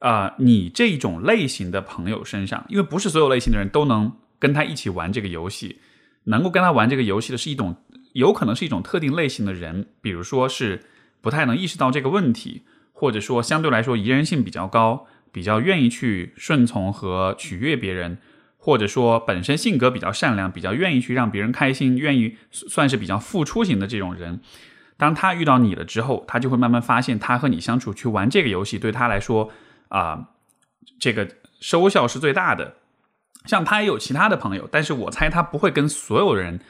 [0.00, 5.80] 啊，你这种类型的朋友身上，因为不是所有类型的人都能跟他一起玩这个游戏，
[6.24, 7.76] 能够跟他玩这个游戏的是一种，
[8.12, 10.82] 有可能是一种特定类型的人，比如说是
[11.22, 18.18] 不太能意识到这个问题，或者说相对来说宜人性比较高，比较愿意去顺从和取悦别人，
[18.58, 24.40] 或者说本身性格比较善良，比较愿意去让别人开心，愿意算是比较付出型的这种人，
[24.98, 29.50] 当他遇到你了之后，他就会慢慢发现，他和你相处去玩这个游戏对他来说。
[29.88, 30.28] 啊，
[30.98, 31.28] 这个
[31.60, 32.74] 收效是最大的。
[33.44, 36.60] 像他也有其他的朋友，但是我猜他不会跟所有人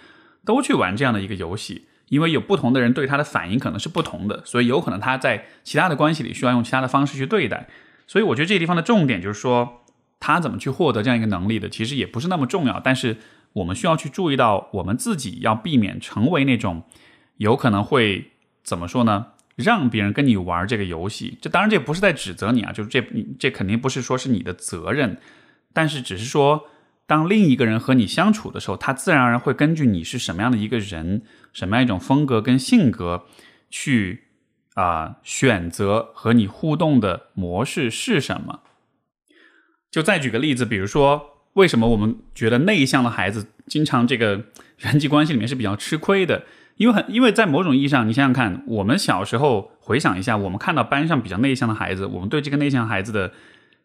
[0.44, 7.68] 都去玩这样的一个游戏，因为有不同的人对他的反应可能是不同的，所以有可能他在其他的关系里需要用其他的方式去对待。
[8.06, 9.82] 所以我觉得这个地方的重点就是说，
[10.20, 12.78] 他怎么去获得这样一个能力的，其实也不是那么重要。
[12.78, 13.16] 但是
[13.54, 16.82] 我们需要去注意到，我们自己要避免成为那种
[17.38, 19.28] 有可能会怎么说呢？
[19.56, 23.02] 让别人跟你玩这个游戏，这当然这不是在指责你啊，就是这
[23.38, 25.18] 这肯定不是说是你的责任，
[25.72, 26.68] 但是只是说，
[27.06, 31.22] 当另一个人和你相处的时候，他自然而然会根据你是什么样的一个人，
[31.54, 33.24] 什么样一种风格跟性格，
[33.70, 34.24] 去
[34.74, 38.60] 啊选择和你互动的模式是什么。
[39.90, 44.44] 就再举个例子，比如说，为什么我们觉得内向的孩子经常这个
[44.76, 46.44] 人际关系里面是比较吃亏的？
[46.76, 53.32] 因为很，因为在某种意义上，你想想看，我们小时候回想一下，我们看到班上比较内向的孩子，我们对这个内向孩子的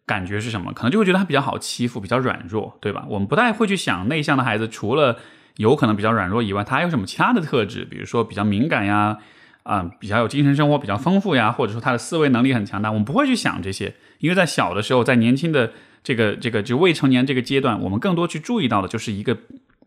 [0.05, 0.73] 感觉是什么？
[0.73, 3.05] 可能就会觉得他比较好欺负，比较软弱，对吧？
[3.07, 5.17] 我们不太会去想内向的孩子除了
[5.55, 7.85] 有可能比较软弱以外，他还有什么其他的特质？
[7.85, 9.17] 比如说比较敏感呀，
[9.63, 12.91] 啊，比较有精神生活比较丰富呀，或者说他的思维能力很强大。
[12.91, 15.71] 我们不会去想这些，因为在小的时候，在年轻的
[16.03, 19.37] 这个这个就未成年这个阶段，我们更多去注意到的就是一个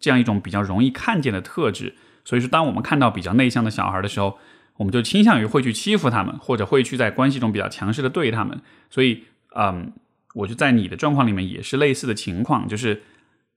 [0.01, 1.95] 这样一种比较容易看见的特质。
[2.25, 4.39] 所以说，当我们看到比较内向的小孩的时候，
[4.77, 8.61] 我们就倾向于会去欺负他们，或者会去在关系中比较强势的对他们。
[8.91, 9.93] 所以，嗯，
[10.35, 13.03] 我就在你的状况里面也是类似的情况，就是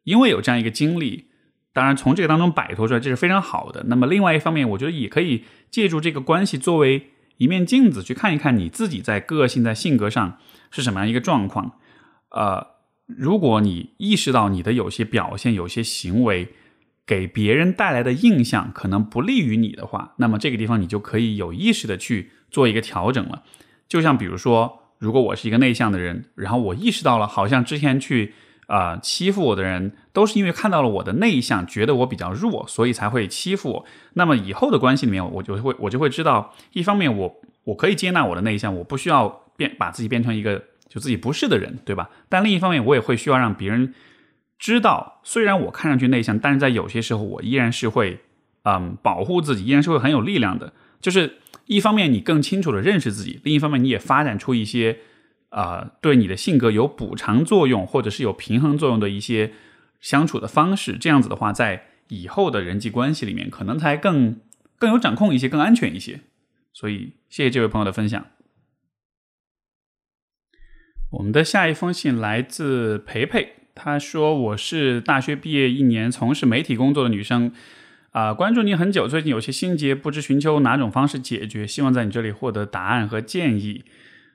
[0.04, 1.26] 因为有这样一个经历，
[1.74, 3.86] 当然从这个当中摆脱出来，这是非常好的。
[3.88, 10.38] 那么，另外一方面，我觉得也可以借助这个关系作为一面镜子，去看一看你自己在个性、在性格上
[10.70, 11.80] 是什么样一个状况。
[12.32, 12.68] 呃，
[13.06, 16.54] 如果你意识到你的有些表现、有些行为，
[17.08, 23.44] 给别人带来的印象可能不利于你的话，那么这个地方你就可以有意识的去做一个调整了。
[23.88, 28.34] 就像比如说，如果我是一个内向的人，然后我意识到了，好像之前去
[28.66, 33.86] 啊欺负我的人都是因为看到了我的内向，觉得我比较弱，所以才会欺负我。
[34.16, 42.10] 那么以后的关系里面，我就会我就会知道，一方面我我可以接纳我的内向，我不需要变把自己变成一个就自己不是的人，对吧？
[42.28, 43.94] 但另一方面，我也会需要让别人。
[44.60, 48.20] 知道，虽然我看上去内向，但是在有些时候，我依然是会，
[48.64, 50.74] 嗯，保护自己，依然是会很有力量的。
[51.00, 54.98] 就是一方面你更清楚的认识自己，另一方面你也发展出一些，
[55.50, 59.54] 啊，对你的性格有补偿作用或者是有平衡作用的一些
[60.02, 60.98] 相处的方式。
[60.98, 64.40] 这样子的话，在以后的人际关系里面，可能才更
[64.80, 66.22] 更有掌控一些，更安全一些。
[66.74, 68.26] 所以，谢谢这位朋友的分享。
[71.12, 73.54] 我们的下一封信来自培培。
[73.78, 77.52] 他说我是大学毕业一年，从事媒体工作的女生，
[78.12, 83.86] 啊，关注你很久，最近有些心结，不知寻求哪种方式解决，希望在你这里获得答案和建议。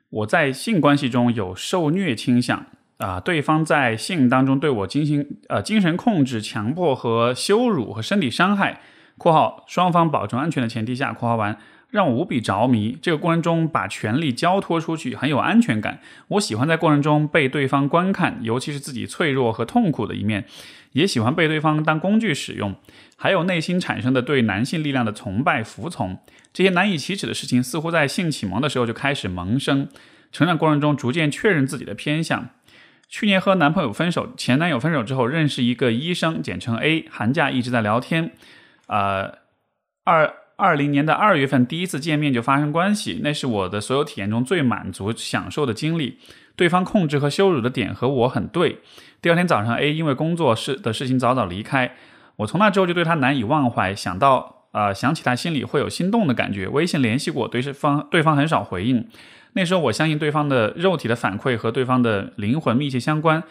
[0.09, 2.65] 我在性关系中有受虐倾向，
[2.97, 8.79] 啊，对方在性当中对我进行呃精神控制、强迫和羞辱和身体伤害
[9.19, 11.57] （括号双方保证安全的前提下）（括号完）。
[11.93, 12.97] 让我无比着迷。
[12.99, 15.99] 这个过程中，把权力交托出去，很有安全感。
[16.29, 20.45] 我喜欢在过程中被对方观看，尤其是自己脆弱和痛苦的一面，
[20.93, 22.73] 也喜欢被对方当工具使用。
[23.15, 26.17] 还有内心产生的对男性力量的崇拜、服从。
[26.51, 29.87] 这些难以启齿的事情，似乎在性启蒙的时候就开始萌生。
[30.31, 32.49] 成长过程中，逐渐确认自己的偏向。
[33.07, 37.05] 去年和男朋友分手，前男友分手之后，认识一个医生，简称 A。
[37.11, 38.31] 寒假一直在聊天。
[38.87, 39.37] 呃，
[40.03, 40.33] 二。
[40.63, 46.17] 二零年的二月份，第一次见面就发生关系，那是我的所有体验中最满足、享受的经历。
[46.55, 48.77] 对方控制和羞辱的点和我很对。
[49.21, 51.93] 第二天早上，A 因为工作事的事情早早离开，
[52.37, 53.93] 我从那之后就对他难以忘怀。
[53.93, 56.69] 想到啊，想起他心里会有心动的感觉。
[56.69, 59.05] 微信联系过，对方对方很少回应。
[59.51, 63.43] 那时候我相信对方的肉体的反馈和对方的灵魂密切相关。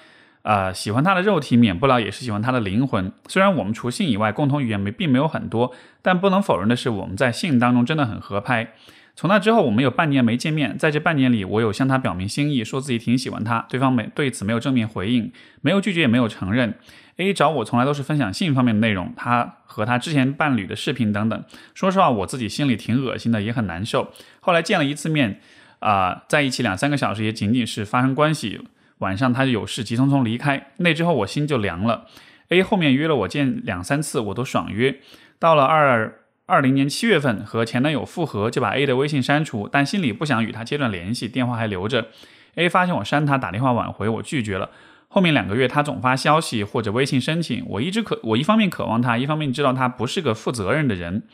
[0.43, 3.13] 呃，喜欢他的肉体，免不了也是喜欢他的灵魂。
[3.29, 8.73] 虽然我们除性以外，共同语言没并没有很多，但不能否认的是，我们在性当中真的很合拍。
[9.15, 16.75] 从那之后，我们有半年没见面，在这半年里，我有向他表明心意，说自己挺喜欢他，对方没对此没有正面回应，没有拒绝，也没有承认。
[17.19, 21.45] A 找我从来都是分享性方面的内容，他和他之前伴侣的视频等等。
[21.75, 24.11] 说实话，我自己心里挺恶心的，也很难受。
[24.41, 25.39] 后来见了一次面，
[25.81, 28.63] 啊，在一起两三个小时，也仅仅是发生关系。
[29.03, 30.69] 晚上他就有事，急匆匆离开。
[30.79, 32.07] 那之后我心就凉了。
[32.49, 35.01] A 后面约了我见两三次，我都爽约。
[35.39, 42.09] 到了二二零年七月份和前男友复合，就把 A 的微信删除，但心里不想与他切断联系，电话还留着。
[42.55, 44.71] A 发现我删他，打电话挽回，我拒绝了。
[45.09, 51.25] 后面两个月他总发消息或者微信申请，我一直渴，我一方面渴望他，一方面知道他不是个负责任的人，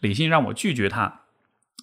[0.00, 1.20] 理性让我拒绝他。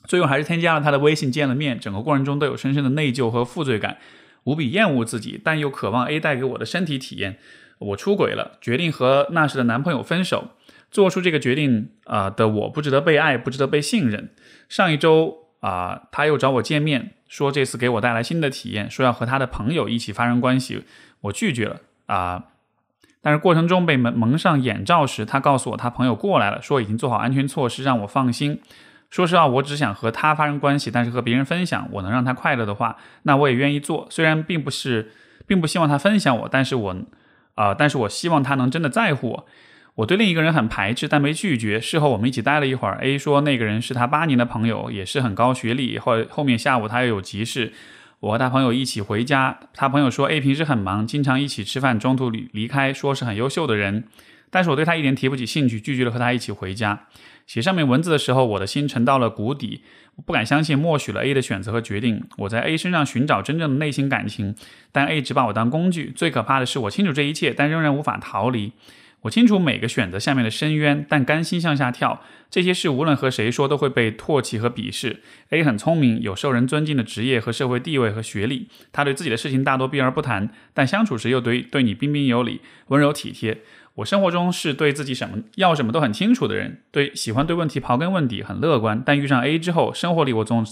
[0.06, 3.98] 最后还是添加了他的微信见了面，整个过程中都有深深的内疚和负罪感。
[4.44, 7.38] 无比厌恶自己，但又渴望 A 带给我的身体体验。
[7.80, 10.50] 我出轨了，决定和那时的男朋友分手。
[10.92, 14.30] 做出这个决定啊的我，不值得被爱，不值得被信任。
[14.68, 20.84] 上一周啊，他又找我见面，说这次给我带来新的体验，说要和他的朋友一起发生关系。
[21.22, 22.46] 我拒绝了啊，
[23.22, 28.60] 但是过程中被蒙蒙上眼罩时，他告诉我他朋友过来了，说已经做好安全措施，让我放心。
[29.12, 34.08] 说实话，我只想和他发生关系，但是和别人分享，我能让他快乐的话，那我也愿意做。
[34.10, 35.12] 虽然并不是，
[35.46, 36.96] 并不希望他分享我，但是我，
[37.56, 39.46] 啊，但是我希望他能真的在乎我。
[39.96, 41.78] 我对另一个人很排斥，但没拒绝。
[41.78, 46.00] 事后我们一起待了一会儿，A 说那个人是他八年的朋友，也是很高学历。
[46.00, 47.74] 后后面下午他又有急事，
[48.22, 49.60] 我和他朋友一起回家。
[49.74, 54.06] 他朋友说 A 平时很忙，经常一起吃饭，中途离离开，说是很优秀的人。
[54.52, 57.08] 但是我对他一点提不起兴趣，拒绝了和他一起回家。
[57.48, 59.82] 写上面文字的时候，我的心沉到了谷底，
[60.16, 62.24] 我不敢相信，默许了 A 的选择和决定。
[62.38, 64.56] 我在 A 身上寻找真正的内心感情，
[64.92, 66.14] 但 A 只把我当工具。
[66.16, 68.74] 最可怕的是，我清楚这一切，但仍然无法逃离。
[69.22, 72.24] 我清楚每个选择下面的深渊，但甘心向下跳。
[72.50, 75.22] 这些事无论和谁说，都会被唾弃和鄙视。
[75.50, 78.68] A 很聪明，有受人尊敬的职业和社会地位和学历。
[78.92, 83.60] 他对自己的事情大多避而不谈，但相处时又对对你彬彬有礼、温柔体贴。
[83.96, 89.02] 我生活中是对自己什么要什么都很清楚的人，对喜欢对问题刨根问底，很乐观。
[89.06, 90.66] 但遇上 A 之后，生活里我总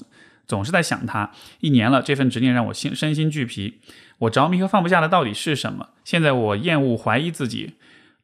[0.47, 1.31] 总是在想他。
[1.59, 3.79] 一年了，这份执念让我心身心俱疲。
[4.19, 5.89] 我着迷和放不下的到底是什么？
[6.03, 7.73] 现在我厌恶怀疑自己。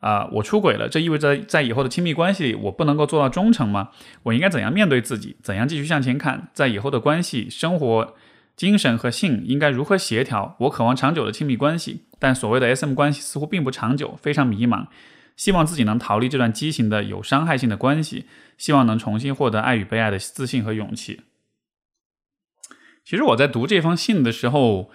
[0.02, 3.90] 啊，我出轨了，这意味着在以后的亲密关系里，我不能够做到忠诚吗？
[4.22, 5.36] 我应该怎样面对自己？
[5.42, 6.50] 怎样继续向前看？
[6.54, 8.14] 在以后的关系、生活、
[8.56, 10.56] 精神和性应该如何协调？
[10.62, 12.06] 我渴望长久的亲密关系。
[12.18, 14.88] 但所谓的 S M 关系似乎并不长久，非常迷茫。
[15.36, 18.24] 希望自己能逃离这段畸形的、有伤害性的关系，
[18.58, 21.20] 希望能重新获得爱与被爱的自信和勇气。
[23.04, 24.90] 其实我在读这封信的时候，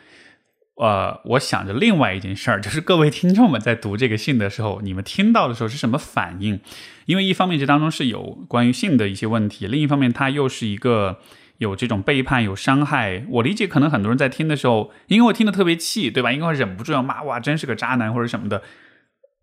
[0.77, 6.59] 呃，我想着另外一件事儿，就是各位听众们在读这个信的时候，你们听到的时候是什么反应？
[7.05, 11.21] 因为一方面这当中是有关于性的一些问题，另一方面它又是一个。
[11.61, 13.27] 有这种背叛，有伤害。
[13.29, 16.33] 我理解，可能很多人在听的时候，因为我听得特别气，对吧？
[16.33, 18.63] 因为我忍不住要骂，哇，真是个渣男或者什么的。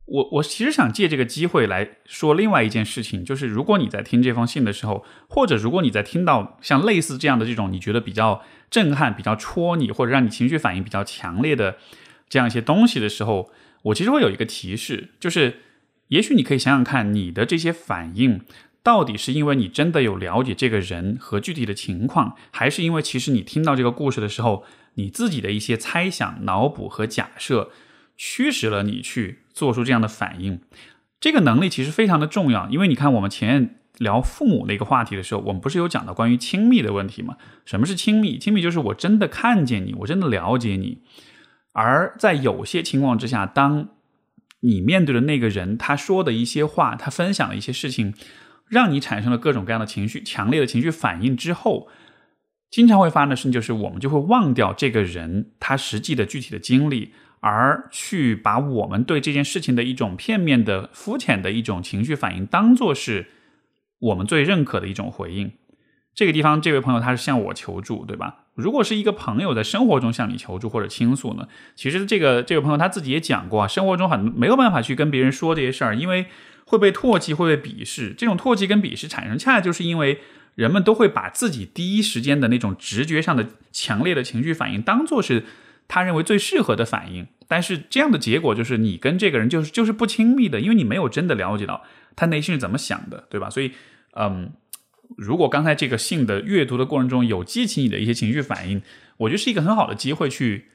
[0.05, 8.41] 我我其实想借这个机会来说另外一件事情，就是如果你在听这封信的时候，或者如果你在听到像类似这样的这种你觉得比较
[8.71, 11.77] 震撼、比较戳你，或者让你情绪反应比较强烈的
[12.27, 13.51] 这样一些东西的时候，
[13.83, 15.59] 我其实会有一个提示，就是
[16.07, 18.41] 也许你可以想想看，你的这些反应。
[18.87, 24.63] 到底是因为你真的有了解这个人和具体的情况，还是因为其实你听到这个故事的时候，
[24.93, 27.69] 你自己的一些猜想、脑补和假设，
[28.15, 30.61] 驱使了你去做出这样的反应。
[31.19, 37.35] 这个能力其实非常的重要，因为你看我们前面聊父母那个话题的时候，我们不是有讲到关于亲密的问题吗？
[37.65, 38.39] 什么是亲密？
[38.39, 41.01] 亲密就是我真的看见你，我真的了解你。
[41.73, 43.89] 而在有些情况之下，当
[44.61, 48.13] 你面对的那个人他说的一些话，他分享的一些事情，
[48.69, 51.87] 让你产生了各种各样的情绪、强烈的情绪反应之后，
[52.69, 63.27] 经常会发生的事情就是，我们就会忘掉这个人他实际的具体的经历，而去把我们对这件事情的一种片面的、肤浅的一种情绪反应，当做是
[63.99, 65.51] 我们最认可的一种回应。
[66.13, 68.45] 这个地方，这位朋友他是向我求助，对吧？
[68.55, 71.47] 如果是一个朋友在生活中向你求助或者倾诉呢？
[71.75, 76.25] 其实这个这位朋友他自己也讲过啊，生活中很没有办法去跟别人说这些事儿，因为
[76.67, 78.13] 会被唾弃，会被鄙视。
[78.15, 80.19] 这种唾弃跟鄙视产生，恰恰就是因为
[80.53, 85.45] 人们都会把自己第一时间的那种直觉上的强烈的情绪反应当做是
[85.87, 87.25] 他认为最适合的反应。
[87.47, 91.83] 但是这样的结果就是你跟这个人就是就是不亲密的，因为你没有真的了解到
[92.15, 93.49] 他内心是怎么想的，对吧？
[93.49, 93.71] 所以，
[94.13, 94.51] 嗯。
[95.15, 98.81] 如果刚才这个信的阅读的过程中有激起你的一些情绪反应，
[99.15, 100.65] 我觉得是一个很好的机会去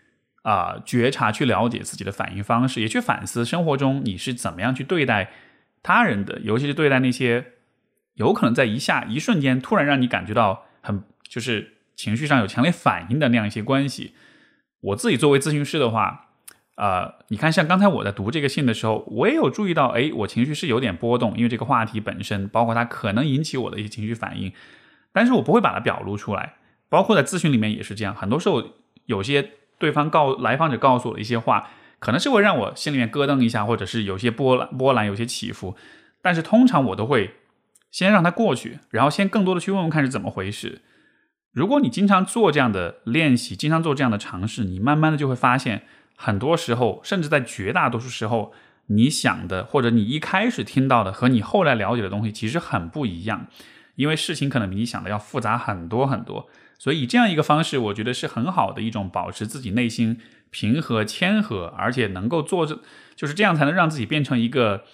[0.40, 5.30] 啊觉察、去了解自己的反应方式，也去反思生活中你是怎么样去对待
[5.82, 7.52] 他人的，尤其是对待那些
[8.14, 14.14] 有可能在一下一瞬间突然让你感觉到很就是情绪上有强烈反应的那样一些关系。
[14.80, 16.28] 我自己作为咨询师的话。
[16.74, 24.50] 呃，你看，像刚才我在读这个信的时候，我也有注意到，哎，我情绪是有点波动，因为这个话题本身，包括它可能引起我的一些情绪反应，
[25.12, 26.54] 但是我不会把它表露出来。
[26.88, 28.64] 包括在咨询里面也是这样，很多时候
[29.04, 31.68] 有些对方告来访者告诉我的一些话，
[32.02, 35.76] 可能是会让我心里面咯噔一下，或者是有些波澜波澜，有些起伏，
[36.20, 37.36] 但是通常我都会
[37.92, 40.80] 先让它过去，然后先更多的去问问看是怎么回事。
[41.52, 45.82] 如果你经常做这样的练习，经常做这样的尝试，你慢慢的就会发现。
[46.14, 48.52] 很多时候，甚至在绝大多数时候，
[48.86, 53.46] 你想的或者你一开始听到的和你后来了解的东西其实很不一样，
[53.96, 56.48] 因为事情可能比你想的要复杂很多很多。
[56.78, 60.20] 所以这样一个方式，我觉得是很好的一种保持自己内心
[60.52, 62.78] 平和谦和，而且能够做着
[63.16, 64.84] 就是这样才能让自己变成一个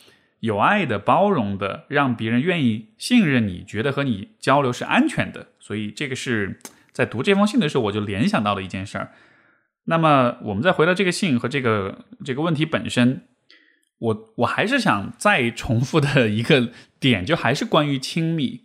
[0.41, 5.49] 有爱的、包容的，让别人愿意信任你，觉得和你交流是安全的。
[5.59, 6.59] 所以这个是
[6.93, 9.13] 在读这封信的时候，我就联想到了一件事儿。
[9.85, 13.23] 那么，我们再回到这个信和这个这个问题本身，
[13.99, 18.63] 我我还是想再重复的一个点，就还是关于亲密。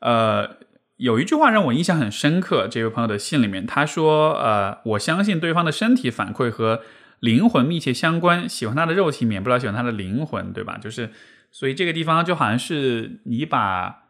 [0.00, 0.56] 呃，
[1.04, 6.80] 有一句话让我印象很深刻，这位朋友的信里面他说：“呃，我相信对方的身体反馈和
[7.20, 10.78] 灵魂密切相关，喜欢他的肉体，免不了喜欢他的灵魂，对吧？
[10.80, 11.10] 就是，
[11.52, 14.00] 所以这个地方就好像是你把。”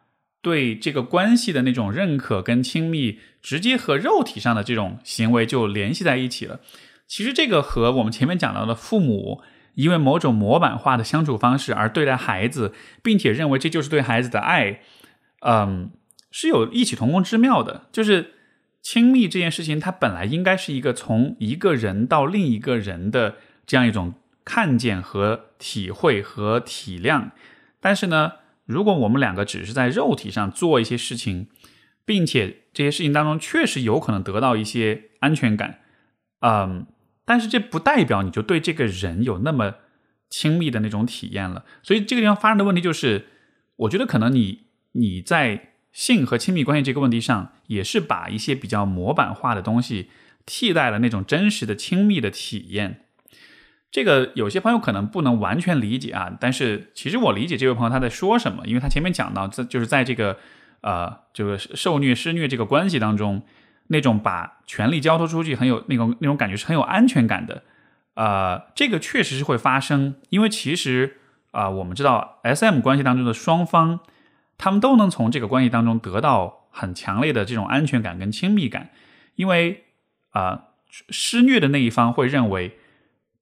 [0.44, 6.60] 对这个关系的那种认可跟亲密，直接和肉体上的这种行为就联系在一起了。
[7.08, 9.40] 其实这个和我们前面讲到的父母
[9.76, 14.80] 因为某种模板化的相处方式而对待孩子，并且认为这就是对孩子的爱，
[15.40, 15.90] 嗯，
[16.34, 17.86] 是有异曲同工之妙的。
[17.92, 18.32] 就是
[18.82, 24.14] 亲密这件事情，它本来应该是一个从一个人到另一个人的这样一种
[24.44, 27.30] 看见和体会和体谅，
[27.78, 28.32] 但是呢。
[28.66, 31.48] 如果我们两个只是在肉体上做一些事情，
[32.06, 35.80] 并且这些事情当中确实有可能得到一些安全感，
[36.40, 36.86] 嗯，
[37.26, 39.74] 但是这不代表你就对这个人有那么
[40.30, 41.66] 亲密的那种体验了。
[41.82, 43.26] 所以这个地方发生的问题就是，
[43.76, 44.60] 我觉得可能你
[44.92, 50.10] 你在性和亲密关系这个问题上，也是把一些比较模板化的东西
[50.44, 53.00] 替代了那种真实的亲密的体验。
[53.90, 60.36] 这个有些朋友可能不能完全理解啊，但是其实我理解这位朋友他在说什么，因为他前面讲到，在就是在这个
[60.80, 63.42] 呃这个受虐施虐这个关系当中，
[63.86, 67.62] 那种把权力交托出去很有那种那种感觉是很有安全感的，
[68.14, 71.18] 呃，这个确实是会发生，因为其实
[71.52, 74.00] 啊我们知道 S M 关系当中的双方，
[74.58, 78.90] 他们都能从这个关系当中得到很强烈的这种安全感跟亲密感，
[79.34, 79.84] 因为
[80.30, 82.78] 啊施虐的那一方会认为。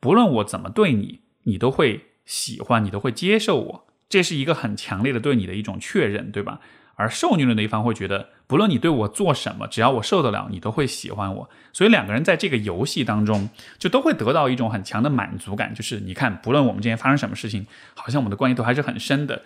[0.03, 6.59] 不论我怎么对你，你都会喜欢，你都会接受我，这是一个很强烈的对你的一种确认，对吧？
[6.97, 11.49] 而受虐的那一方会觉得，不论你对我做什么，只要我受得了，你都会喜欢我。
[11.73, 13.49] 所以两个人在这个游戏当中，
[13.79, 19.41] 就都会得到一种很强的满足感，就是你看，不论我们之间发生什么事情，好像我们的关系都还是很深的。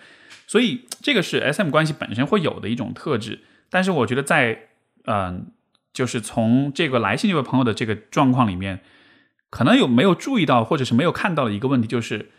[0.47, 3.41] 所以这个是 S M 关系本身会有的一种特质。
[3.69, 4.69] 但是我觉得在
[5.05, 5.51] 嗯，
[5.93, 8.79] 就是从这个来信这位朋友的这个状况里面。
[9.49, 12.31] 可能有没有注意到，或者是没有看到的一个问题，就是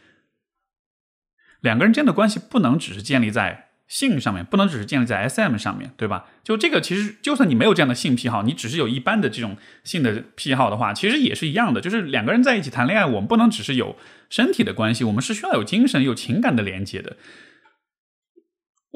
[1.61, 6.26] 两个人之间的关系不能只是建立在性上面，不能只是建立在 SM 上面对吧？
[6.44, 13.96] 就这个其实就算你没有这样的性癖好，你只是有一般的这种性的癖好的话，其实也是一样的，就是两个人在一起谈恋爱，我们不能只是有
[14.28, 17.16] 身体的关系，我们是需要有精神、有情感的连接的。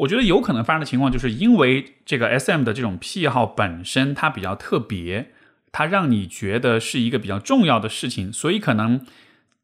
[0.02, 5.30] 我觉得有可能发生的情况，就是因为这个 SM 的这种癖好本身它比较特别，
[5.70, 9.06] 它让你觉得是一个比较重要的事情，所以可能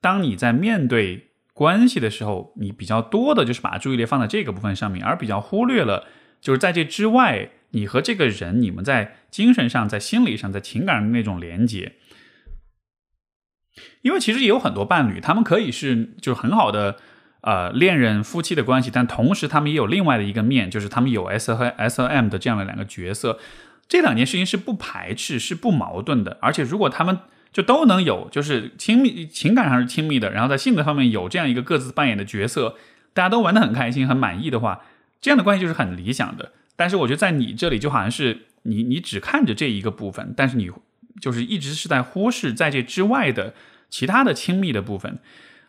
[0.01, 6.07] 当你在面对关系的时候，你比较多的就是把注意力放在这个部分上面，而比较忽略了
[6.41, 11.95] 就是在这之外，你和这个人你们在精神上、在心理上、在情感上的那种连接。
[14.03, 16.99] 因为其实也有很多伴侣，他们可以是就是很好的。
[17.49, 23.39] 呃，恋人、夫妻的关系，但同时他们也有另外的一个面，就是他们有 S 和 S 和 M 的这样的两个角色，
[23.89, 26.37] 这两件事情是不排斥、是不矛盾的。
[26.43, 27.21] 而且如果他们
[27.51, 32.75] 就都能有，就是亲密情感上是亲密的，然后在性格方面有这样一个各自扮演的角色，
[33.15, 34.83] 大家都玩得很开心、很满意的话，
[35.23, 36.53] 这样的关系就是很理想的。
[36.77, 40.71] 但是我觉得在你这里就好像是你你只看着这一个部分，但是你
[41.19, 43.55] 就是一直是在忽视在这之外的
[43.89, 45.19] 其他的亲密的部分。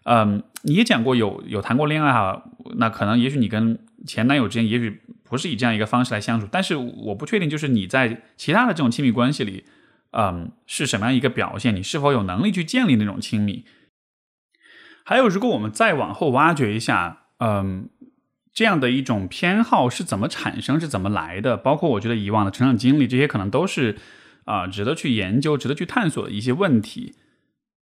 [0.04, 2.44] 嗯，你也讲过有有谈过恋爱哈，
[2.78, 3.78] 那可能也许你跟
[4.08, 9.66] 前男友之间也许不是以这样一个方式来相处，但是我不确定就是你在其他的这种亲密关系里，
[10.12, 11.76] 嗯，是什么样一个表现？
[11.76, 13.66] 你是否有能力去建立那种亲密？
[15.04, 17.90] 还有，如果我们再往后挖掘一下，嗯，
[18.54, 21.58] 这样的一种偏好是怎么产生、是怎么来的？
[21.58, 23.98] 包括我觉得以往的成长经历，这些可能都是
[24.46, 27.14] 啊值得去研究、值得去探索的一些问题，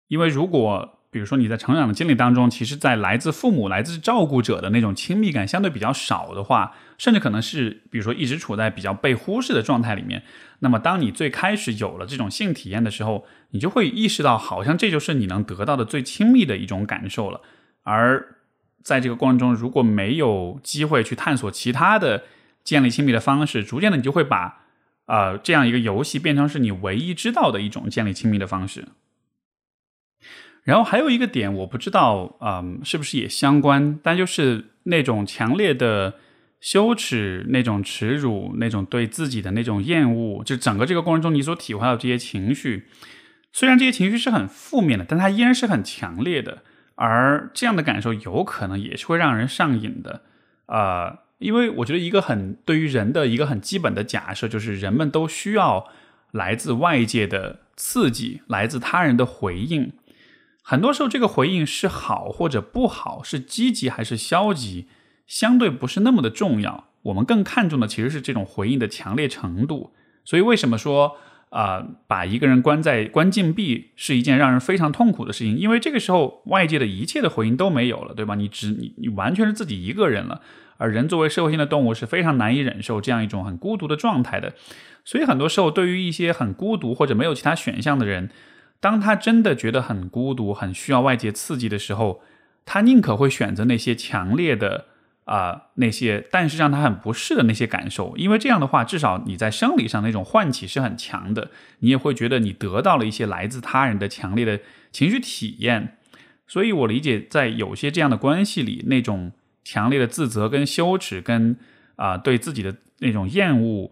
[0.08, 0.96] 因为如果。
[1.10, 10.24] 比如说你在成长的经历当中，其实，在来自父母、来自照顾者的那种亲密感相对比较少的话，甚至可能是比如说一直处在比较被忽视的状态里面。
[10.60, 17.42] 那么，当你最开始有了这种性体验的时候，你就会意识到，好像这就是你能得到的最亲密的一种感受了。
[17.84, 18.36] 而
[18.84, 22.24] 在这个过程中，如果没有机会去探索其他的
[22.64, 24.66] 建立亲密的方式，逐渐的你就会把
[25.06, 28.90] 呃这样一个游戏变成是你唯一知道的一种建立亲密的方式。
[30.68, 33.98] 然后还有一个点，我不知道，嗯，是不是也相关？
[34.04, 36.16] 但就是那种强烈的
[36.60, 42.86] 羞耻、那种耻辱、那种对自己的那种厌恶，就整个这个过程中你所体会到这些情绪，
[43.54, 46.64] 虽然这些情绪是很负面的，但它依然是很强烈的。
[46.96, 50.24] 而这样的感受有可能也是会让人上瘾的，
[50.66, 55.88] 呃，因为我觉得一个很对于人的一个很基本的假设就是人们都需要
[56.32, 59.94] 来自外界的刺激，来自他人的回应。
[60.70, 64.88] 很多时候，这个回应是好或者不好，是积极还是消极，
[65.26, 66.90] 相对不是那么的重要。
[67.04, 69.94] 我们更看重的其实是这种回应的强烈程度。
[70.26, 71.16] 所以，为什么说
[71.52, 75.58] 啊，把一个人关在关禁闭是一件让人非常痛苦的事情？
[75.58, 78.36] 因为这个时候，外界的一切的回应都没有了，对吧？
[78.36, 80.42] 你只你你完全是自己一个人了。
[80.76, 84.54] 而人作为社会性的动物，是非常难以忍受这样一种很孤独的状态的。
[85.06, 88.30] 所以，很多时候，对于一些很孤独或者没有其他选项的人，
[88.80, 92.22] 当他真的觉得很孤独、很需要外界刺激的时候，
[92.66, 94.86] 他宁可会选择那些强烈的
[95.26, 101.50] 啊那些，但是让他很不适的那些感受，因为这样的话，至少你在生理上那种唤起是很强的，
[101.80, 104.60] 你也会觉得你得到了一些来自他人的强烈的
[104.92, 105.98] 情绪体验。
[106.46, 109.32] 所以我理解，在有些这样的关系里，那种
[109.64, 111.58] 强烈的自责、跟羞耻、跟
[111.96, 113.92] 啊对自己的那种厌恶。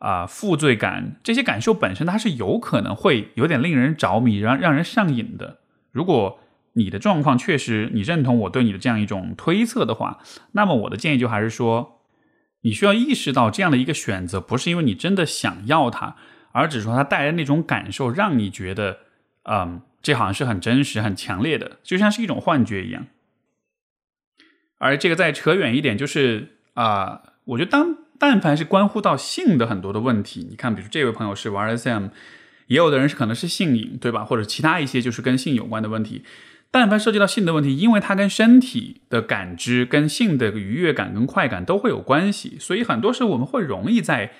[0.00, 5.58] 啊，负罪感这些感受本身，它是有可能会有点令人着迷，让让人上瘾的。
[5.92, 6.40] 如果
[6.72, 10.18] 你的状况确实你认同我对你的这样一种推测的话，
[10.52, 12.00] 那么我的建议就还是说，
[12.62, 16.16] 你需要意识到这样的一个选择不是因为你真的想要它，
[16.52, 19.00] 而只是说它带来那种感受让你觉得，
[19.42, 23.06] 嗯，这好像是很真实、很强烈的，就像是一种幻觉一样。
[24.78, 27.98] 而这个再扯远一点，就是啊，我觉得当。
[28.20, 32.08] 但凡是关乎到性的很多的问题，你看，比如这位朋友是玩 SM，
[32.66, 34.24] 也有的人是可能是性瘾，对吧？
[34.24, 36.22] 或者其他一些就是跟性有关的问题。
[36.70, 44.30] 但凡涉及到性的问题，因为它跟身体的感知、跟性的愉悦感、跟快感都会有关系，所以很多时候我们会容易在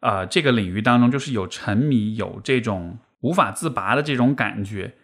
[0.00, 4.94] 啊这个领域当中，就是有沉迷、有这种无法自拔的这种感觉。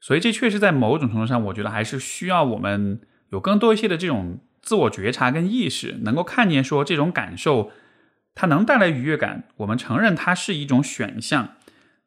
[0.00, 3.00] 所以这确实在某种程度上，我觉得还是需要我们
[3.32, 7.70] 有更多一些的这种自我觉察跟意识，能够看见说这种感受。
[8.34, 11.56] 它能带来愉悦感，我们承认它是一种选项，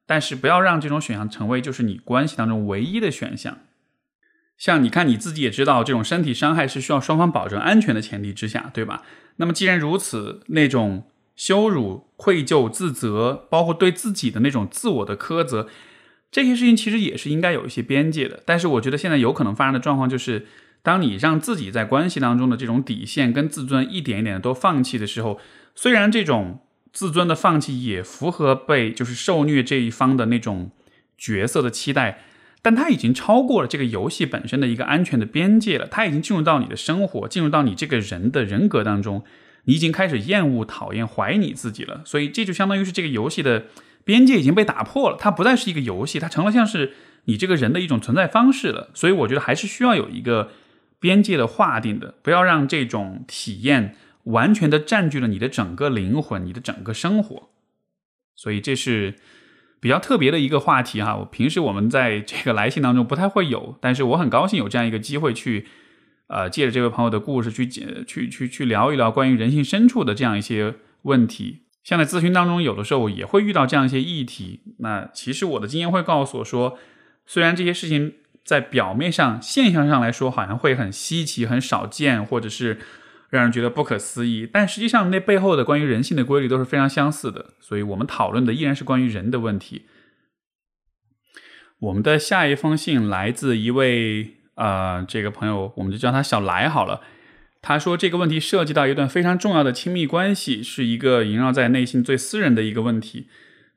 [0.08, 3.60] 但是不要让这种选项成为就是你关系当中唯一的选项。
[4.58, 9.04] 像你看你自己也知道，这种身体伤害是需要双方保证安全的前提之下，对吧？
[9.36, 11.04] 那么既然如此，那种
[11.36, 15.68] 羞辱、愧疚、自责，包括对自己的那种自我的苛责，
[16.32, 18.42] 这些事情其实也是应该有一些边界的。
[18.46, 20.48] 但是我觉得现在有可能发生的状况就是，
[20.84, 25.40] 当你让自己在关系当中的这种底线跟自尊一点一点的都放弃的时候，
[25.74, 26.60] 虽然这种
[26.92, 30.72] 自尊的放弃也符合被就是受虐这一方的那种
[31.18, 32.20] 角色的期待，
[32.62, 35.88] 但它已经超过了这个游戏本身的一个安全的边界了。
[35.88, 39.24] 它已经进入到你的生活，进入到你这个人的人格当中，
[39.64, 42.02] 你已经开始厌恶、讨厌、怀疑你自己了。
[42.04, 43.68] 所以这就相当于是这个游戏的
[44.04, 46.92] 边界已经被打破了，它不再是一个游戏，它成了像是
[47.24, 48.90] 你这个人的一种存在方式了。
[48.94, 50.50] 所以我觉得还是需要有一个。
[51.04, 57.50] 边界的划定的，不要让这种体验完全的占据了你的整个灵魂，你的整个生活。
[58.38, 59.16] 所以这是
[59.82, 61.18] 比较特别的一个话题哈。
[61.18, 65.68] 我平时我们在这个来信当中不太会有，但是我很高兴有这样一个机会去，
[66.28, 71.64] 呃，借着这位朋友的故事去解去去去聊一聊关于人性深处的这样一些问题。
[71.84, 74.62] 像在咨询当中，有的时候也会遇到这样一些议题。
[74.78, 76.80] 那其实我的经验会告诉我说，
[77.26, 78.14] 虽然这些事情。
[78.44, 82.80] 在表面上、现象上来说，好像会很稀奇、很少见，或者是
[83.30, 84.48] 让人觉得不可思议。
[84.52, 87.54] 但实际上，那背后的关于人性的规律都是非常相似的。
[87.60, 89.86] 所以，我们讨论的依然是关于人的问题。
[91.80, 97.02] 我们的下一封信来自一位呃，这个朋友，我们就叫他小来好了。
[97.62, 103.28] 他说，这个问题涉及到一段非常重要的亲密关系，是一个萦绕在内心最私人的一个问题。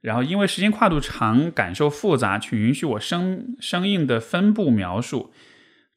[0.07, 5.33] 然后，因为时间跨度长，感受复杂，请允许我生生硬的分布描述。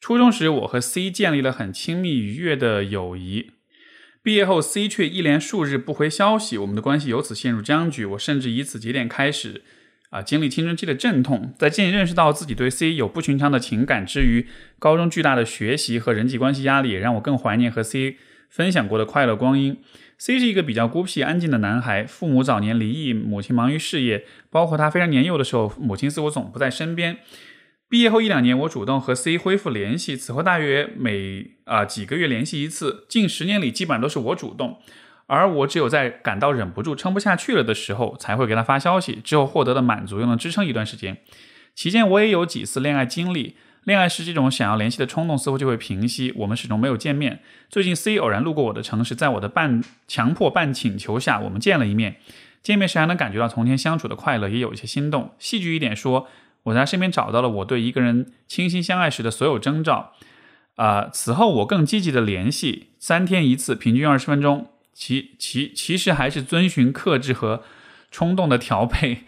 [0.01, 3.51] 初中时，我和 C 建立了很亲密愉悦的友谊。
[4.23, 8.03] 毕业后，C 却一连数日不回消息，我们的关系由此陷入僵局。
[8.03, 9.61] 我甚至以此节点开始，
[10.09, 11.53] 啊，经历青春期的阵痛。
[11.59, 14.47] 在渐渐认识到自己对 C 有不寻常的情感之余，
[14.79, 18.17] 高中巨大的学习和人际关系压力也让我更怀念和 C
[18.49, 19.77] 分享过的快乐光阴。
[20.19, 27.19] C 是一个比较孤僻、安静的男孩，父母早年离异，母亲忙于事业，包括他非常年幼的时候，母亲似乎总不在身边。
[27.87, 33.05] 毕业后一两年，我主动和 C 恢复联系，此后大约每啊几个月联系一次。
[33.07, 34.79] 近十年里，基本上都是我主动，
[35.27, 39.21] 而我只有在感到忍不住、撑不下去了的时候，才会给他发消息。
[39.23, 41.19] 之后获得的满足又能支撑一段时间。
[41.73, 43.55] 期间，我也有几次恋爱经历。
[43.89, 46.31] 恋爱时，这种想要联系的冲动似乎就会平息。
[46.35, 47.39] 我们始终没有见面。
[47.71, 52.17] 最近，C 偶然路过我的城市，在我的半强迫半请求下，我们见了一面。
[52.61, 55.31] 见面时还能感觉到从前相处的快乐，也有一些心动。
[55.39, 56.27] 戏剧一点说，
[56.61, 60.13] 我在他身边找到了我对一个人倾心相爱时的所有征兆。
[60.75, 64.67] 啊，此后我更积极的联系，三天一次，平均二十分钟。
[64.93, 67.63] 其其其实还是遵循克制和
[68.11, 69.23] 冲动的调配。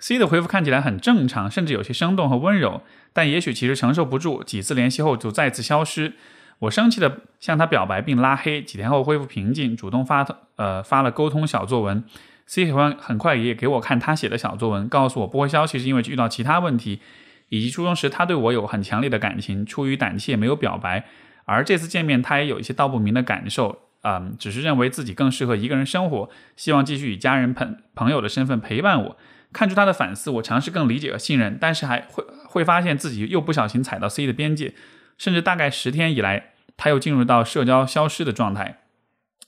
[0.00, 2.82] C 的回复看起来很正常，甚至有些生动和温柔。
[3.12, 6.14] 但也许其实承受不住，几次联系后就再次消失。
[6.60, 10.26] 我生气的向他表白并拉黑，几天后恢复平静，主动发
[10.56, 12.02] 呃发了沟通小作文。
[12.46, 17.00] C 喜欢很快也给我看他写的小作文，告诉我不回消息是因为遇到其他问题，
[17.48, 21.06] 以及初中时他对我有很强烈的感情，出于胆怯没有表白。
[21.44, 29.16] 而这次见面他也有一些道不明的感受，嗯，只是认为自己更适合一个人生活，希望继续以家人朋朋友的身份陪伴我。
[29.52, 34.74] 看出他的反思，我尝试更理解和信任，但是还会会发现自己又不小心踩到 C 的边界，
[35.18, 38.78] 甚至大概十天以来，他又进入到社交消失的状态，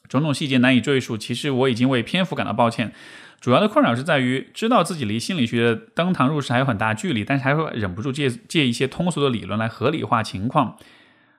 [0.09, 1.17] 种种细节难以赘述。
[1.17, 2.93] 其实我已经为篇幅感到抱歉，
[3.41, 10.77] 主要的困扰是在于知道自己离心理学的登堂入室还有很大距离，但是还会忍不住借借一些通俗的理论来合理化情况，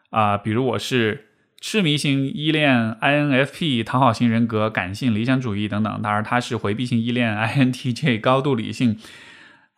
[0.10, 1.30] 啊，比如我是。
[1.66, 9.00] 痴迷型依恋、INFP 讨好型人格、感性理想主义等等，当然他是回避型依恋、INTJ 高度理性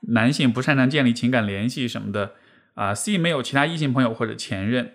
[0.08, 2.32] 男性，不擅长建立情感联系什么的。
[2.74, 4.94] 啊，C 没有其他异性朋友或者前任。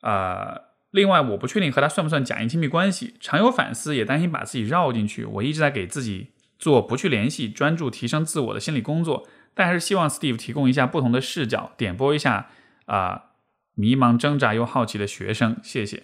[0.00, 0.58] 啊，
[0.90, 5.24] 另外我不确定和他算不算假性亲密关系，常有反思，也担心把自己绕进去。
[5.24, 12.48] 我一直在给自己做不去联系、专注提升自我的心理工作，但还是希望 Steve 提供一下不同的视角，点拨一下
[12.86, 13.26] 啊。
[13.80, 16.02] 迷茫、挣扎又好奇的学生，谢谢。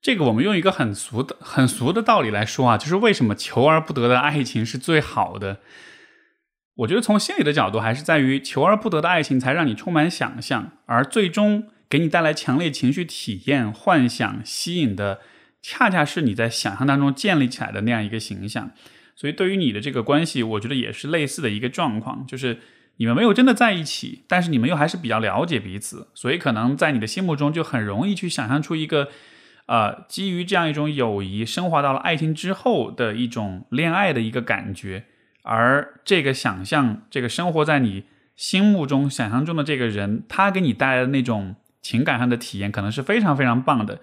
[0.00, 5.60] 这个我们用一个很俗的、很俗的道理来说啊，就是为什么求而不得的爱情是最好的？
[6.76, 15.20] 我觉得从心理的角度，还是在于求而不得的爱情才让你充满想象，而最终给你带来强烈情绪体验、幻想、吸引的，
[15.60, 18.70] 恰恰是你在想象当中建立起来的那样一个形象。
[19.14, 22.60] 所以，对于你的这个关系，我觉得也是类似的一个状况，就是。
[23.00, 29.08] 你们没有真的在一起，但是你们又还是比较了解彼此，所以可能在你的心目中就很容易去想象出一个，
[29.64, 35.04] 呃，基于这样一种友谊升华到了爱情之后的一种恋爱的一个感觉，
[35.44, 38.04] 而这个想象，这个生活在你
[38.36, 43.98] 心目中想象中的这个人，他给你带来的那种情感上的体验，可能是非常非常棒的。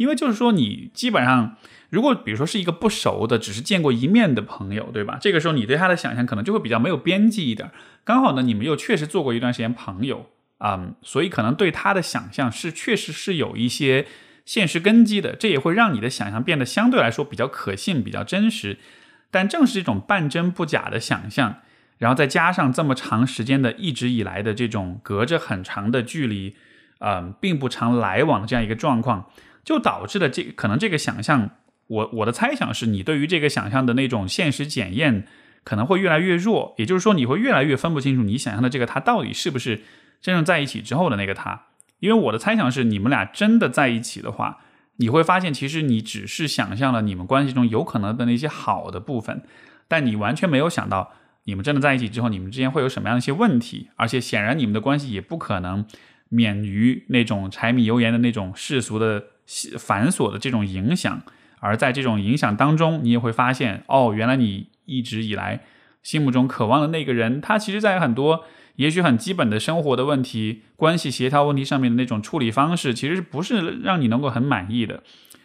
[0.00, 1.56] 因为就是说，你基本上，
[1.90, 5.18] 如果比如说是一个不熟的，只是见过一面的朋友，对吧？
[5.20, 7.70] 这个时候你对他的想象可能就会比较没有边际一点。
[8.02, 10.30] 刚好呢，你们又确实做过一段时间朋友
[10.60, 14.06] 嗯，所以可能对他的想象是确实是有一些
[14.46, 18.78] 现实根基的，这也会让你的想象变得相对来说比较可信、比较真实。
[19.30, 21.56] 但正是这种半真不假的想象，
[21.98, 26.56] 然后再加上这么长时间的一直以来的这种隔着很长的距离，
[27.00, 29.30] 嗯，并不常来往的这样一个状况，
[29.70, 31.50] 就导致了这可能这个想象。
[31.86, 35.26] 我我的猜想是你对于这个想象的那种现实检验
[35.62, 39.82] 可能会越来越弱，也就是说你会越来越分不清楚你想象的这个他到底是不是
[40.20, 41.66] 真正在一起之后的那个他。
[41.98, 44.58] 因为我的猜想是，你们俩真的在一起的话，
[44.96, 49.42] 你会发现其实你只是想象了你们关系中有可能的那些好的部分，
[49.88, 51.12] 但你完全没有想到
[51.44, 55.84] 你们真的在一起之后，你们之间会有什么样的一些问题，而且显然你们的关系也不可能
[56.28, 59.24] 免于那种柴米油盐的那种世俗的
[59.78, 61.22] 繁琐的这种影响。
[61.62, 65.60] 而在这种影响当中，你也会发现，哦，原来你一直以来
[66.02, 68.44] 心目中渴望的那个人，他其实在很多
[68.76, 75.02] 也许很基本的生活的问题、关系协调问题上面的那种处理方式，其实不是让你能够很满意的。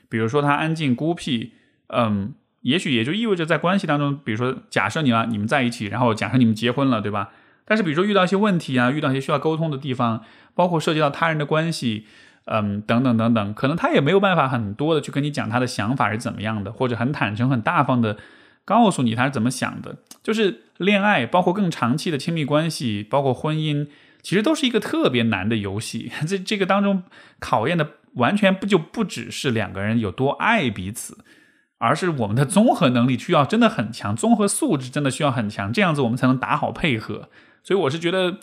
[0.08, 1.52] 比如说他安静孤僻，
[1.88, 7.32] 嗯，也许也就意味着在关系当中，比如说假设你啊，你们在一起，然后假设你们结婚了，对吧？
[7.66, 12.06] 但是比如说遇到一些问题啊，遇到一些需要沟通的地方，包括涉及到他人的关系。
[12.46, 18.18] 嗯，等等等等，可能他也没有办法很多的去跟你讲他的想法是怎么样的，或者很坦诚、很大方的
[18.64, 19.98] 告诉你他是怎么想的。
[20.22, 23.88] 就是恋爱，包括更长期的亲密关系，包括婚姻，
[24.22, 26.12] 其实都是一个特别难的游戏。
[26.28, 27.02] 这这个当中
[27.40, 31.18] 考验的完全不就不只是两个人有多爱彼此，
[31.80, 37.30] 而是我们的综合能力需要真的很强，综合素质真的需要很强，这样子我们才能打好配合。
[37.64, 38.38] 所以我是觉得，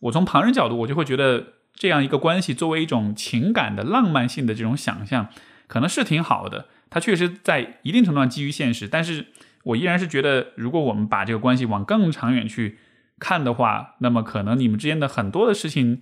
[0.00, 1.54] 我从旁人角度，我就会觉得。
[1.76, 5.28] 这样一个关系作为一种情感的浪漫性的这种想象，
[5.66, 6.66] 可能是挺好的。
[6.88, 9.26] 它确实在一定程度上基于现实，但是
[9.64, 12.78] 我依然是觉得，如果我们把这个关系往更长远去
[13.18, 16.00] 看的话，那么可能你们之间的很多的事情，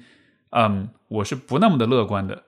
[0.50, 2.44] 嗯，我是不那么的乐观的。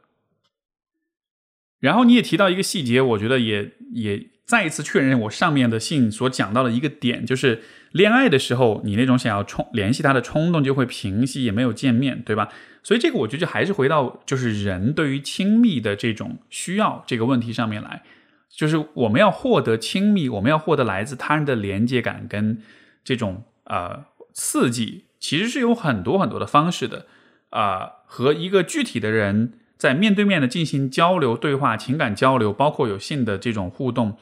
[1.81, 7.63] 然后你也提到一个细节，我觉得也也再一次确认我上面的信所讲到的一个点，就是
[7.97, 12.51] 恋爱的时候，你那种想要冲联系他的冲动就会平息，也没有见面对吧？
[12.83, 18.03] 所以这个我觉得就还是回到就是人对于亲密的这种需要这个问题上面来，
[18.51, 22.63] 就是我们要获得亲密，我们要获得来自他人的连接感跟
[23.03, 27.07] 这种呃刺激，其实是有很多很多的方式的
[27.51, 34.17] 啊，和一个具体的人在面对面的进行交流对话、情感交流，包括有性的这种互动，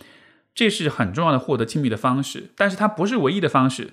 [0.54, 3.90] 这是很重要的获得亲密的方式，但是它不是唯一的方式。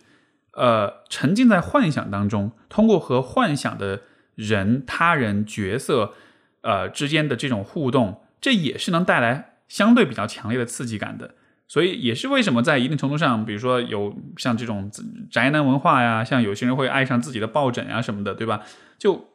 [0.54, 4.02] 呃，沉浸在幻想当中，通过和幻想的。
[4.36, 6.14] 人、他人、角色，
[6.62, 11.36] 呃之间的这种互动，这也是能带来相对比较强烈的刺激感的。
[11.68, 14.90] 所以也是为什么在一定程度上，比如说有像这种
[15.30, 18.62] 宅男文化呀，像有些人会爱上自己的抱枕啊什么的，对吧？
[18.98, 19.31] 就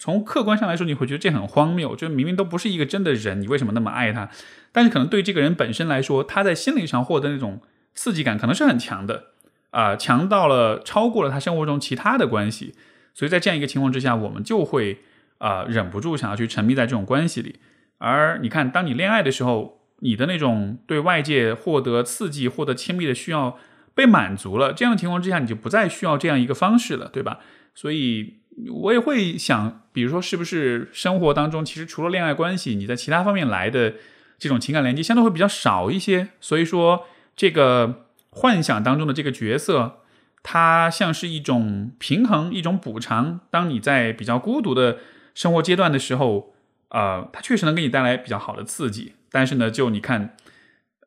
[0.00, 4.30] 从客观上来说，你会觉得这很荒谬，就明明都不是一个真的人，你为什么那么爱他？
[4.72, 7.60] 但是可能对这个人本身来说，他在心理上获得那种
[7.94, 9.24] 刺激感可能是很强的，
[9.72, 12.74] 啊，强到了超过了他生活中其他的关系。
[13.12, 15.00] 所以在这样一个情况之下，我们就会
[15.36, 17.56] 啊忍不住想要去沉迷在这种关系里。
[17.98, 23.58] 而你看，当你恋爱的时候，你的那种对外界获得刺激、获得亲密的需要
[23.94, 27.40] 被满足了，这样的情况之下，你就不再需要这样一个方式了，对吧？
[27.74, 33.94] 所以我也会想，比如说，是不是生活当中其实除了恋爱关系，你在其他方面来的
[34.38, 36.28] 这种情感连接相对会比较少一些？
[36.40, 37.06] 所以说，
[37.36, 39.96] 这个幻想当中的这个角色。
[40.42, 43.40] 它像是一种平衡，一种补偿。
[43.50, 44.96] 当你在比较孤独的
[45.34, 46.54] 生活阶段的时候，
[46.88, 49.12] 呃，它确实能给你带来比较好的刺激。
[49.30, 50.34] 但是呢，就你看，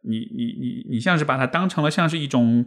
[0.04, 2.64] 你你你你像是把它当成了像是一种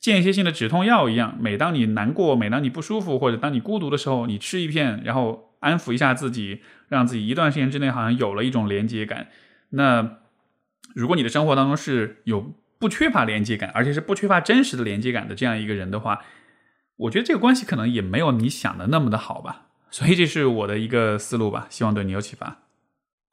[0.00, 1.36] 间歇性的止痛药一样。
[1.40, 9.28] 每当你难过，每当你不舒服，或者当你孤独的时候，你吃一片，然后安抚一下自己，让自己一段时间之内好像有了一种连接感。
[9.70, 10.18] 那
[10.94, 12.54] 如果你的生活当中是有。
[12.80, 16.22] 不缺乏连接感，而且是不缺乏真实的连接感的这样一个人的话，
[16.94, 19.66] 我觉得这个关系可能也没有你想的那么的好吧。
[19.90, 22.67] 所以这是我的一个思路吧，希望对你有启发。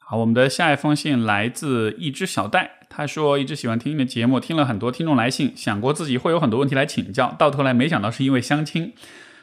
[0.07, 8.93] 好，我们的下一封信来自一只小戴，他说一直喜欢听你的节目，听了很多听众来信，想过自己会有很多问题来请教，到头来没想到是因为相亲。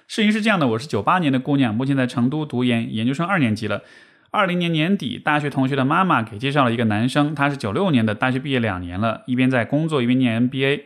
[0.07, 3.83] 事情是这样的，我是九八年的姑娘，目前在成都读研，研究生二年级了。
[4.31, 10.83] 二零年年底，大学同学的妈妈给介绍了一个男生，他是九六年的，大学毕业两年了，一边在工作一边念 MBA。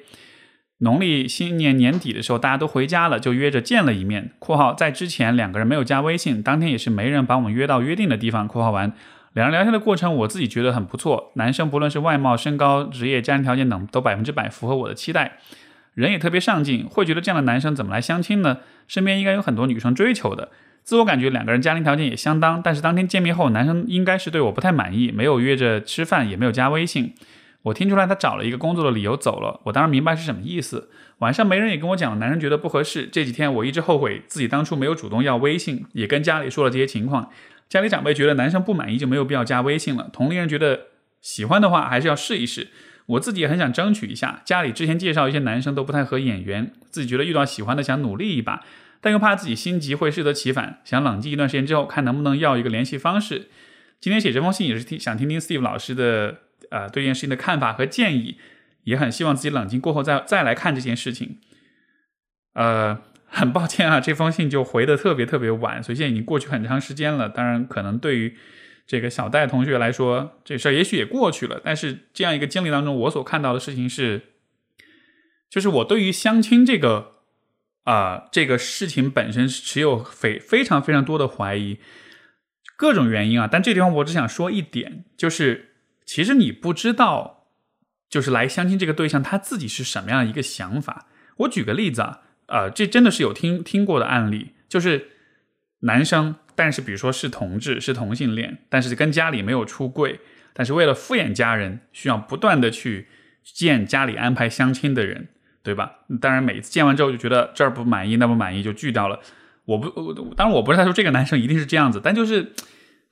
[0.78, 4.32] 农历新年年底的时候，大家都回家了，就约着见了一面。
[4.40, 8.48] （括号在之前两个人没有加微信，当天也是没人把我们约到约定的地方。
[8.48, 8.92] ）（括号完）
[9.36, 15.36] 两人聊天的过程，我自己觉得很不错，男生不论是外貌、身高、职业、家庭条件等，都百分之百符合我的期待，
[15.92, 16.86] 人也特别上进。
[16.86, 18.60] 会觉得这样的男生怎么来相亲呢？
[18.88, 20.48] 身边应该有很多女生追求的。
[20.84, 27.12] 自我感觉两个人家庭条件也相当，但是当天见面后，男生应该是对我不太满意，没有约着吃饭，也没有加微信。
[27.64, 30.88] 我听出来他找了一个工作的理由走了，我当然明白是什么意思。
[31.18, 33.06] 晚上没人也跟我讲，男生觉得不合适。
[33.12, 37.28] 这几天我一直后悔自己当初没有主动要微信，也跟家里说了这些情况。
[37.68, 40.86] 家里长辈觉得男生不满意就没有必要加微信了，同龄人觉得
[41.20, 42.68] 喜欢的话还是要试一试。
[43.06, 44.42] 我自己也很想争取一下。
[44.44, 48.64] 家里之前介绍一些男生都不太合眼缘，自己觉得遇到喜欢的想努力一把，
[49.00, 53.48] 但又怕自己心急会适得其反，想冷静一段时间之后看能不能要一个联系方式。
[54.00, 56.38] 今天写这封信也是听想听听 Steve 老师的。
[56.68, 58.38] 呃，对这件事情的看法和建议，
[58.82, 61.38] 也很希望自己冷静过后再再来看这件事情。
[62.54, 67.28] 呃，很抱歉啊，这封信就回的特别特别晚，所以现在已经过去很长时间了。
[67.28, 68.36] 当然，可能对于
[68.86, 71.60] 这个小戴同学来说，这事儿也许也过去了。
[71.62, 74.22] 但是这样一个经历当中，我所看到的事情是，
[75.50, 77.16] 就是我对于相亲这个
[77.84, 81.78] 啊这个事情本身是持有非非常非常多的怀疑，
[82.76, 83.48] 各种原因啊。
[83.50, 85.72] 但这地方我只想说一点，就是。
[86.08, 87.48] 其实你不知道，
[88.08, 91.08] 就是来相亲这个对象他自己是什么样一个想法。
[91.38, 95.08] 我举个例子啊，呃，这真的是有听听过的案例，就是
[95.80, 100.20] 男生，但是比如说是同志，是同性恋，但是跟家里没有出柜，
[100.52, 103.08] 但是为了敷衍家人，需要不断的去
[103.42, 105.28] 见家里安排相亲的人，
[105.62, 106.00] 对吧？
[106.20, 109.20] 当然每次见完之后就觉得这儿不满意，那不满意就拒掉了。
[109.64, 112.52] 我不，当然我不是在说这个男生一定是这样子，但就是。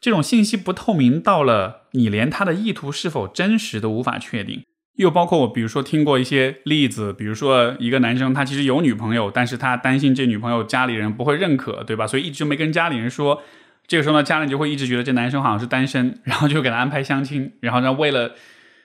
[0.00, 4.62] 这种信息不透明到了，你连他的意图是否真实都无法确定。
[4.96, 12.06] 又包括我，比如说听过一些例子，比如说一个男生他其实有女朋友，但是他担心这女朋友家里人不会认可，对吧？
[12.06, 13.42] 所以一直没跟家里人说。
[13.86, 18.32] 这个时候呢，家人就会一直觉得这男生好像是单身，然后就给他安排相亲，然后呢，为了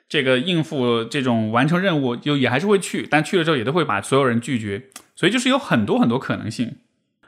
[0.09, 4.89] 这个应付这种完成任务，就也还是会去，但去了之后也都会把所有人拒绝。
[5.15, 6.75] 所以就是有很多很多可能性。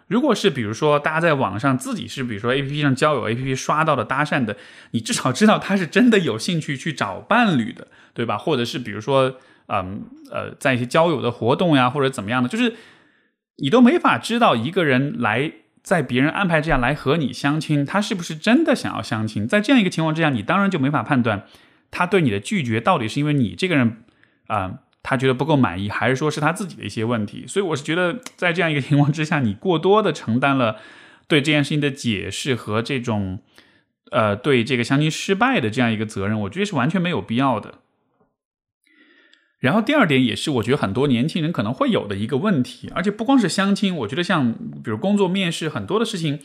[0.08, 4.58] 如果是比如说大家在网上自己是比如说 A P P 上交友 A P P 刷到的搭讪的，
[4.92, 8.38] 你至少知道他是真的有兴趣去找伴侣的，对吧？
[8.38, 9.36] 或者是比如说，
[9.68, 12.76] 嗯呃，在一些交友的活动呀，或者怎么样的，就是
[13.58, 15.52] 你都没法知道一个人来
[15.84, 19.48] 在别人安排之下来和你相亲，他是不是真的想要相亲？
[19.48, 21.46] 在这样一个情况之下，你当然就没法判断
[21.90, 24.04] 他对你的拒绝到底是因为你这个人
[24.48, 24.80] 啊。
[25.04, 27.44] 他觉得不够满意，还是说是他自己的一些问题？
[27.48, 30.78] 所以我是觉得，在这样一个情况之下，你过多的承担了
[31.28, 33.40] 对这件事情的解释和这种
[34.12, 37.80] 呃对这个相亲失败的这样一个责任，我觉得是完全没有必要的。
[39.62, 44.52] 然后第二点也是我觉得很多年轻人可能会有的一个问题，而且不光是相亲，我觉得像
[44.84, 46.40] 比如工作面试很多的事情，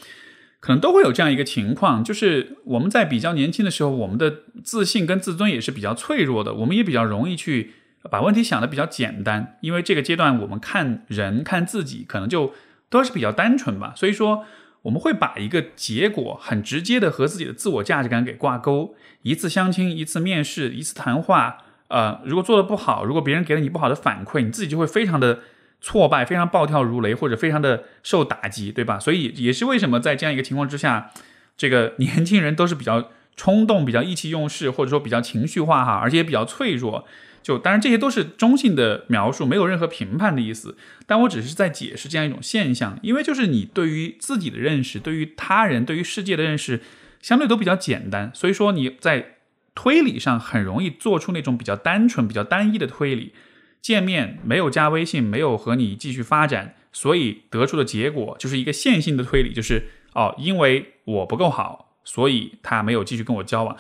[0.61, 7.73] 可能都会有这样一个情况，就是我们在比较年轻的时候，我们的自信跟自尊也是比较脆弱的，我们也比较容易去。
[8.09, 12.53] 把问题想的比较简单，因为这个阶段我们看人看自己可能就
[12.89, 14.45] 都是比较单纯吧，所以说
[14.83, 18.95] 我们会把一个结果很直接的和自己的自我价值感给挂钩。
[19.23, 21.59] 一次相亲，一次面试，一次谈话，
[21.89, 25.41] 呃，如果做的不好，如果别人给了你不好的反馈，你自己就会非常的
[25.81, 28.99] 挫败，非常暴跳如雷，或者非常的受打击，对吧？
[28.99, 31.11] 所以也是为什么在这样一个情况之下，
[31.57, 37.07] 这个年轻人都是比较冲动、比较意气用事，或者说比较情绪化哈，而且也比较脆弱。
[37.43, 40.77] 就当然这些都是中性的描述，没有任何评判的意思。
[41.07, 46.81] 但我只是在解释这样一种现象，因为就是你对于自己的认识、对于他人、对于世界的认识，
[47.23, 49.36] 相对都比较简单，所以说你在
[49.77, 53.33] 推理上很容易做出那种比较单纯、比较单一的推理。
[53.81, 63.77] 见面没有加微信，没有和你继续发展，所以得出的结果就是一个线性的推理，就是哦，因为我不够好，所以他没有继续跟我交往。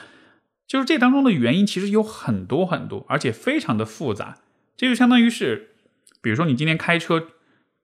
[0.68, 4.38] 就是这当中的原因其实有很多很多，而且非常的复杂。
[4.76, 5.70] 这就相当于是，
[6.20, 7.28] 比如说你今天开车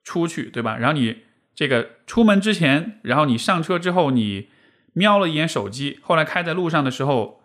[0.04, 0.76] 出去，对吧？
[0.76, 1.22] 然后你
[1.56, 4.48] 这个出门之前，然后你上车之后，你
[4.92, 7.41] 瞄了一眼手机，后来开在路上的时候，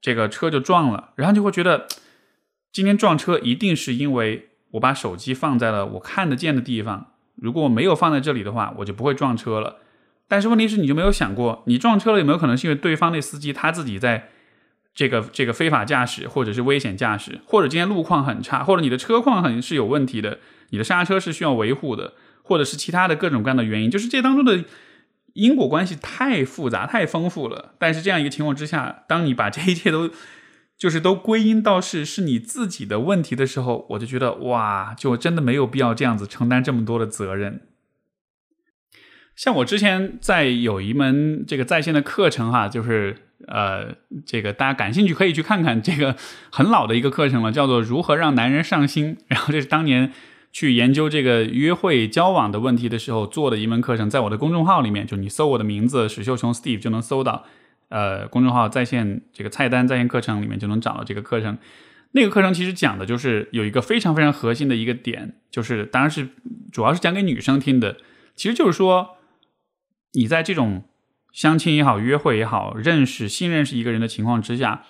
[0.00, 1.86] 这个车就撞了，然后就会觉得
[2.72, 7.12] 今天撞车一定是因为我把手机放在了我看得见的地方。
[7.36, 9.76] 如果我没有放在这里的话，我就不会撞车了。
[10.28, 14.28] 但是问题是，你就没有想过，你撞车了有没有可能是因为对方那司机他自己在？
[14.92, 20.40] 这个这个非法驾驶，或者是危险驾驶，或者今天路况很差，或者你的车况很是有问题的，
[20.70, 24.64] 你的刹车是需要维护的，或者是其他的各种各样的原因，就是这当中的
[25.34, 27.74] 因果关系太复杂、太丰富了。
[27.78, 30.10] 但是这样一个情况之下，当你把这一切都
[30.76, 37.62] 就是都归因到是是你自己的问题的时候，我就觉得哇，就真的没有必要这样子承担这么多的责任。
[39.36, 43.16] 像我之前在有一门这个在线的课程哈，就是
[43.46, 43.94] 呃，
[44.26, 46.14] 这个大家感兴趣可以去看看，这个
[46.50, 49.16] 很老的一个课程了，叫做《如何让男人上心》。
[49.28, 50.12] 然后这是当年
[50.52, 57.44] 去研究这个约会交往的问题的时候做的一门课程，在我的公众号里面，就你搜我的名字史秀琼 Steve 就能搜到，
[57.88, 61.56] 呃，公众号在线这个菜单在线课程里面就能找到这个课程。
[62.12, 66.28] 那个课程其实讲的就是有一个非常非常核心的一个点，就是当然是
[66.72, 67.98] 主要是讲给女生听的，
[68.34, 69.10] 其实就是说
[70.14, 70.82] 你在这种
[71.32, 74.84] 相亲也好、约会也好、认识新认识一个人的情况之下。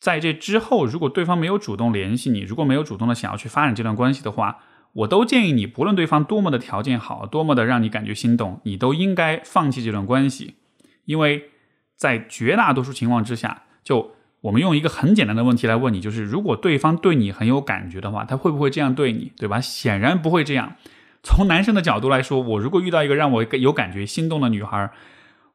[0.00, 4.60] 在这之后，如果对方没有主动联系你，如果没有主动的想要去发展这段关系的话，
[4.92, 10.56] 我都建议你，不论对方多么的条件好，多么的让你感觉心动，你都应该放弃这段关系，
[11.04, 11.50] 因为
[11.96, 19.60] 在绝大多数情况之下，就我们用一个很简单的问题来问你，就是如果对方对你很有感觉的话，他会不会这样对你，对吧？
[19.60, 20.74] 显然不会这样。
[21.22, 24.90] 从男生的角度来说，我如果遇到一个让我有感觉、心动的女孩，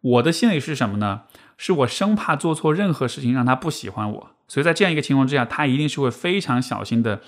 [0.02, 1.24] 我的心里是什么呢？
[1.58, 4.32] 是我生怕做错任何事情让她不喜欢我。
[4.48, 7.22] 所以在这样一个情况之下，他一定是会非常小心的，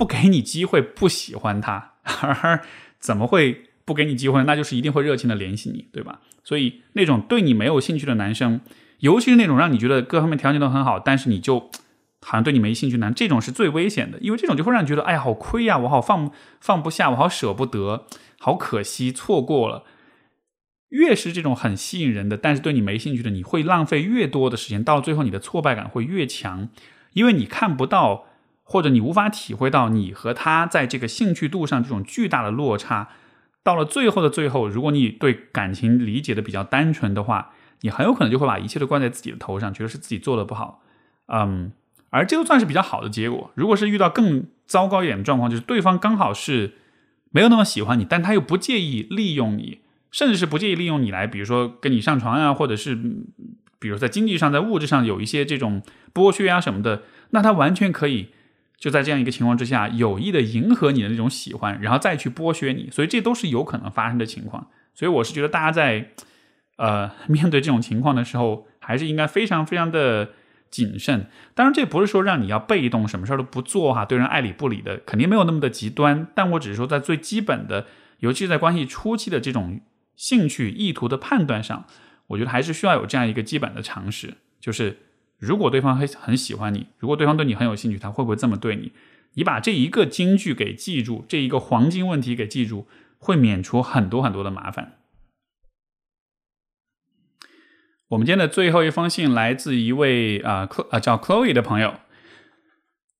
[0.00, 1.92] 不给你机会不喜欢他，
[2.22, 2.62] 而
[2.98, 4.42] 怎么会不给你机会？
[4.44, 6.20] 那就是一定会热情的联系你，对吧？
[6.42, 8.62] 所以那种对你没有兴趣的男生，
[9.00, 11.70] 尤其是那种让你觉得各方面条件都很好，但是你就
[12.24, 16.32] 好像对你没兴趣男，这种是最危险的，因为这种就会让你觉得，哎呀，好亏呀，我好放
[16.62, 18.06] 放不下，我好舍不得，
[18.38, 19.84] 好可惜，错过了。
[20.88, 26.70] 越是这种很吸引人的，但是对你没兴趣的，你会浪费越多的时间，到了最后你的挫败感会越强，
[27.12, 28.24] 因为你看不到
[28.70, 33.08] 或者你无法体会到你和他在这个兴趣度上这种巨大的落差。
[33.64, 37.50] 到了最后的最后，如果你对感情理解的比较单纯的话，
[37.80, 40.84] 你很有可能就会把一切都怪在自己的头上，觉得是自己做的不好。
[41.26, 41.72] 嗯，
[42.10, 43.50] 而这个算是比较好的结果。
[43.56, 46.74] 如果是遇到更糟糕一点的状况，就是对方刚好是
[47.32, 49.80] 没有那么喜欢你，但他又不介意利用你。
[50.12, 52.96] 甚至是不介意利用你来，比如说跟你上床呀，或者是
[53.80, 55.82] 比如在经济上、在物质上有一些这种
[56.14, 58.28] 剥削啊什么的，那他完全可以
[58.80, 64.66] 就在这样一个情况之下，有意的迎合你的那种喜欢，然后再去剥削你，所以这都是有可能发生的情况。
[64.94, 66.10] 所以我是觉得大家在
[66.78, 70.30] 呃面对这种情况的时候，还是应该非常非常的
[70.70, 71.28] 谨慎。
[71.54, 76.26] 当然，这不是说让你要被动，什么事儿都不做哈，对人爱理不理的，肯定没有那么的极端。
[76.34, 77.86] 但我只是说，在最基本的，
[78.18, 79.80] 尤其是在关系初期的这种。
[80.16, 81.86] 兴趣意图的判断上，
[82.26, 84.98] 我觉得还是需要有这样一个基本的常识，就是
[85.40, 88.92] 如果对方很很喜欢你，如果对方对你很有兴趣，他会不会这么对你？
[89.34, 92.86] 你把这一个金句给记住，这一个黄金问题给记住，
[93.18, 94.98] 会免除很多很多的麻烦。
[98.08, 101.94] 我们今天的最后一封信来自一位啊，啊叫 Chloe 的朋友。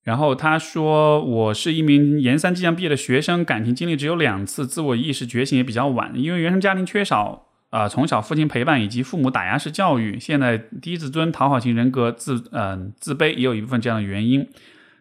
[0.03, 6.11] 然后他说：“我是一名研三即将毕业的学生，感情经历只有两次，自我意识觉醒也比较晚。
[6.15, 14.47] 因为原生家庭缺少啊，从小父亲陪伴以及父母打压式教育，现在低自尊、讨好型人格，自嗯自卑也有一部分这样的原因。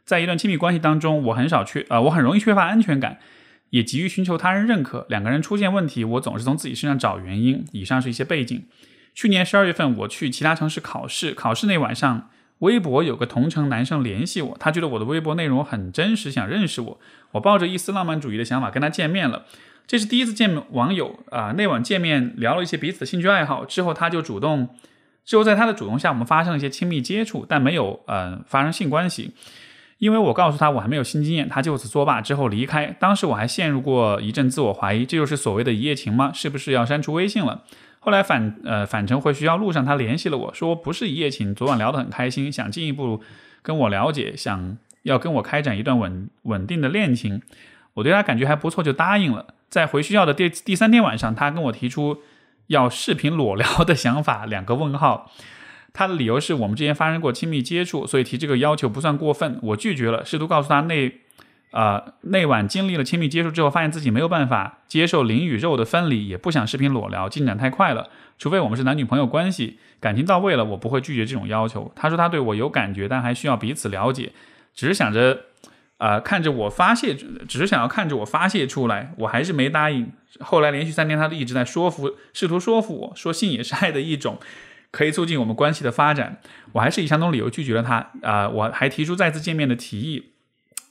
[0.04, 3.18] 在一段亲密关系当中，我很少缺啊，我很容易缺乏安全感，
[3.68, 5.04] 也急于寻求他人认可。
[5.08, 7.64] 两个人出现问题，我总是从自己身上找原因。
[7.72, 8.64] 以上是一些背景。
[9.14, 12.30] 去年十二月份，我去其他城市考试，考试那晚上。”
[12.60, 17.00] 微博有个同城男生联系我，他觉得我的微博内容很真实，想认识我。
[17.32, 19.44] 我抱着一丝浪漫主义的想法跟他见面了。
[19.86, 24.68] 这是第一次见网友啊，那晚见面聊了一些彼此的兴趣爱好，之后他就主动，
[25.24, 29.32] 之后在他的主动下，我们发生了一些亲密接触，但没有呃发生性关系。
[29.98, 32.94] 因为我告诉他我还没有性经验，他就此作罢之后离开。
[33.00, 36.30] 当时我还陷入过一阵自我怀疑，这就是所谓的一夜情吗？
[36.32, 37.64] 是不是要删除微信了？
[38.02, 43.20] 后来返呃返程回学校路上，他联系了我说不是一夜情，昨晚聊得很开心，想进一步
[43.62, 47.42] 跟我了解，想要跟我开展一段稳稳定的恋情。
[47.94, 49.48] 我对他感觉还不错，就答应了。
[49.68, 52.22] 在回学校的第第三天晚上，他跟我提出
[52.68, 55.30] 要视频裸聊的想法，两个问号。
[55.92, 59.58] 他的理由是我们之间发生过亲密接触，所以提这个要求不算过分。
[59.62, 61.20] 我拒绝了，试图告诉他那。
[61.70, 68.08] 啊，那晚经历了亲密接触之后，发现自己没有办法接受灵与肉的分离，也不想视频裸聊，进展太快了。
[68.38, 71.92] 除非我们是男女朋友关系，感情到位了，我不会拒绝这种要求。
[71.94, 74.32] 他说他对我有感觉，但还需要彼此了解，
[74.74, 75.42] 只是想着，
[75.98, 80.10] 啊，看着我发泄，只是想要看着我发泄出来，我还是没答应。
[80.40, 84.38] 后来连续三天，他都一直在说服，试图说服我说性也是爱的一种，
[84.90, 86.38] 可以促进我们关系的发展。
[86.72, 88.10] 我还是以相同理由拒绝了他。
[88.22, 90.32] 啊，我还提出再次见面的提议。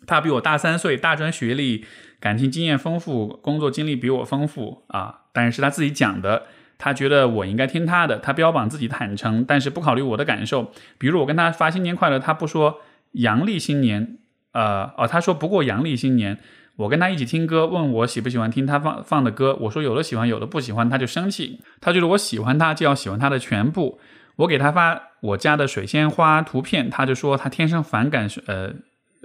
[0.07, 1.85] 他比我大三岁，大专学历，
[2.19, 5.21] 感情经验丰富，工作经历比我丰富啊。
[5.31, 6.43] 但是他自己讲的，
[6.77, 8.17] 他觉得我应该听他的。
[8.17, 10.71] 他标榜自己坦诚，但是不考虑我的感受。
[10.97, 12.81] 比如我跟他发新年快乐，他不说
[13.11, 14.17] 阳历新年，
[14.53, 16.39] 呃，哦，他说不过阳历新年。
[16.77, 21.59] 我跟他一起听歌，问我喜不喜欢听他放放的歌，我说有的喜欢，有的不喜欢，他就生气。
[21.81, 23.99] 他觉得我喜欢他就要喜欢他的全部。
[24.37, 28.73] 我给他发我家的水仙花图片，他就说他天生反感呃。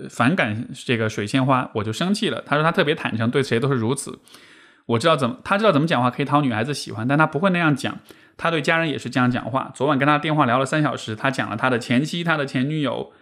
[0.09, 2.43] 反感这个水仙花，我就生气了。
[2.47, 4.21] 他说他特别坦诚，对谁都是如此。
[4.87, 7.99] 我知道怎么，他知道怎么讲话可以讨女孩子喜欢，但他不会那样讲。
[8.37, 9.71] 他对家人也是这样讲话。
[9.75, 13.13] 昨晚跟他电话聊了三小时，他讲了他的前妻、他的前女友，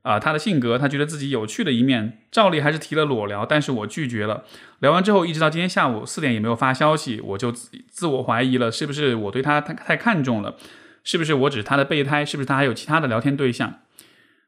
[0.00, 2.20] 啊，他的性格，他觉得自己有趣的一面。
[2.30, 4.44] 照例还是提了裸聊，但是我拒绝了。
[4.80, 10.56] 聊完之后，一直到今天下午四点也没有发消息，我就自我怀疑了，是不是我对他太太看重了？
[11.04, 12.24] 是不是我只是他的备胎？
[12.24, 13.80] 是不是他还有其他的聊天对象？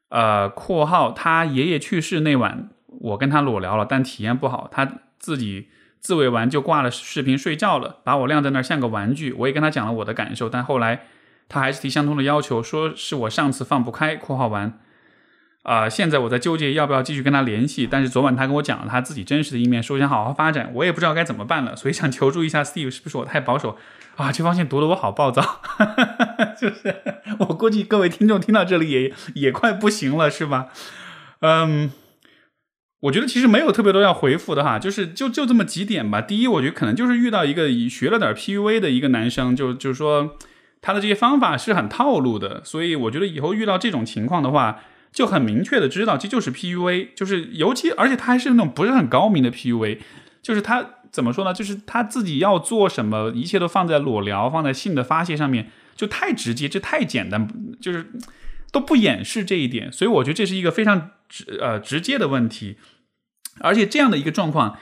[0.09, 5.69] 呃，括号他爷爷去世那晚，我跟他裸聊了，但体验不好，他自己。
[6.01, 9.33] 自慰完就挂了视频睡觉了，把我晾在那儿像个玩具。
[9.33, 11.07] 我也跟他讲了我的感受，但后来
[11.49, 14.77] 他还是提相同的要求，说是我上次放不开（括号完）。
[15.65, 23.77] 啊，现在我在纠结要不要继续跟他联系，但是昨晚他跟我讲了他自己真实的一面，说想好好发展，我也不知道该怎么办了，所以想求助一下 Steve，是不是我太保守
[24.15, 24.31] 啊？
[24.31, 25.61] 这封信读得我好暴躁，
[26.61, 26.95] 就是
[27.39, 30.67] 我估计各位听众听到这里也也快不行了，是吧？
[31.41, 31.91] 嗯。
[33.01, 36.21] 我觉得其实没有特别多要回复的哈，就是就就这么几点吧。
[36.21, 40.35] 第一，我觉得可能就是遇到一个学了点 PUA 的一个男生，就就是说
[40.81, 44.79] 他的这些方法是很套路的，所以我觉得以后遇到这种情况的话，
[45.15, 49.99] 就很明确的知道这就是 PUA，就是尤其而且他还是那种不是很高明的 PUA，
[50.41, 51.53] 就是他怎么说呢？
[51.53, 57.47] 就是他自己要做什么，一切都放在裸聊、放在性的发泄上面，就太直接，这太简单，
[57.79, 58.11] 就是
[58.73, 62.75] 都不掩饰这一点，所以我觉得这是一个非常直呃直接的问题。
[63.61, 64.77] 而且这样的一个状况，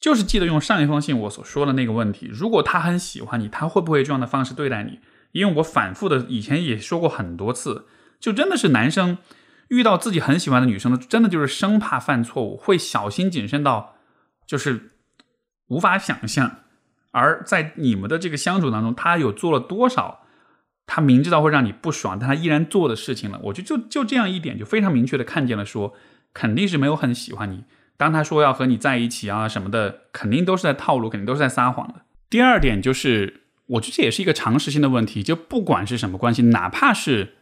[0.00, 4.98] 就是记得用上一封信我所说的那个问题：如果他很喜欢你，他会不会这样的方式对待你？
[5.30, 7.86] 因为我反复的以前也说过很多次，
[8.20, 9.18] 就真的是男生
[9.68, 13.96] 遇到自己很喜欢的女生的，真的就是生怕犯错误，会小心谨慎到
[14.46, 14.92] 就是
[15.68, 16.56] 无法想象。
[17.12, 20.20] 而在你们的这个相处当中，他有做了多少
[20.86, 23.38] 他明知道会让你不爽，但他依然做的事情了？
[23.44, 25.94] 我觉得就就这样一点，就非常明确的看见了说。
[26.34, 27.64] 肯定是没有很喜欢你。
[27.96, 32.02] 当他说要和你在一起啊什么的，肯定都是在套路，肯定都是在撒谎的。
[32.28, 35.22] 第二点就是，我觉得这也是一个常识性的问题。
[35.22, 37.37] 就不管是什么关系，哪怕是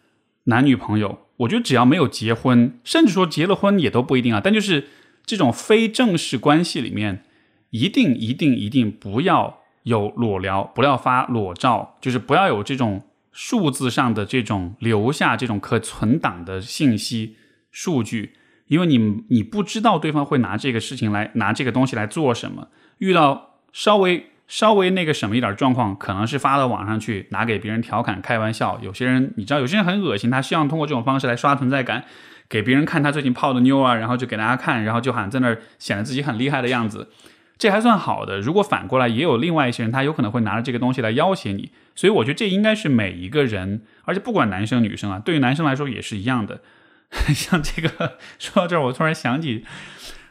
[0.47, 4.40] 男女朋友，我觉得只要没有结婚，甚至说结了婚也都不一定啊。
[4.42, 4.88] 但就是
[5.24, 7.22] 这种非正式关系里面，
[7.70, 17.36] 一定一定一定不要有裸聊，不要发裸照，就是不要有这种数字上的这种留下这种可存档的信息
[17.70, 18.34] 数据。
[18.68, 22.68] 因为你你不知道对方会拿这个事情来拿这个东西来做什么，
[22.99, 28.78] 遇到稍微稍微那个什么一点状况，可能是发到网上去拿给别人调侃开玩笑。
[28.82, 32.05] 有些人你知道，有些人很恶心，他希望通过这种方式来刷存在感，
[32.49, 37.11] 给别人看他最近泡的妞啊，然后就给大家看，然后就喊在那儿显得自己很厉害的样子。
[37.59, 38.38] 这还算好的。
[38.38, 41.72] 如果反过来也有另外一些人，他有可能会拿着这个东西来要挟你。
[41.94, 46.61] 所以我觉得这应该是每一个人，而且不管男生女生啊，对于男生来说也是一样的。
[47.34, 49.64] 像这个说到这儿，我突然想起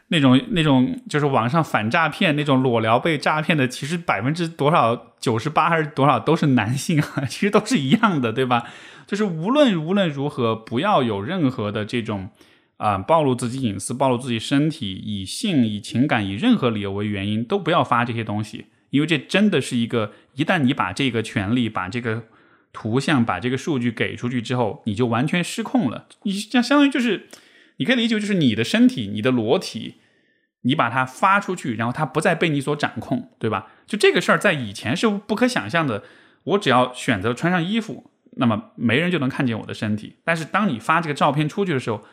[0.08, 8.64] 那种那种就是网上反诈骗那种裸聊被诈骗的，其实百分之多少九十八还是多少都是男性啊，其实都是一样的，对吧？
[9.06, 12.30] 就是无论无论如何，不要有任何的这种
[12.76, 22.24] 啊暴露自己隐私、暴露自己身体，以性、以情感、以任何理由为原因，都不要发这些东西，因为这真的是一个一旦你把这个权利把这个。
[22.72, 26.04] 图像把这个数据给出去之后，你就完全失控了。
[26.24, 27.26] 你相相当于就是，
[27.76, 29.96] 你可以理解就是你的身体、你的裸体，
[30.62, 33.68] 你把它发出去，然后它不再被你所掌控，对吧？
[33.86, 36.02] 就这个事儿在以前是不可想象的。
[36.44, 40.16] 我只要选择穿上衣服，那么没人就能看见我的身体。
[40.24, 42.04] 但是当你发这个照片出去的时候，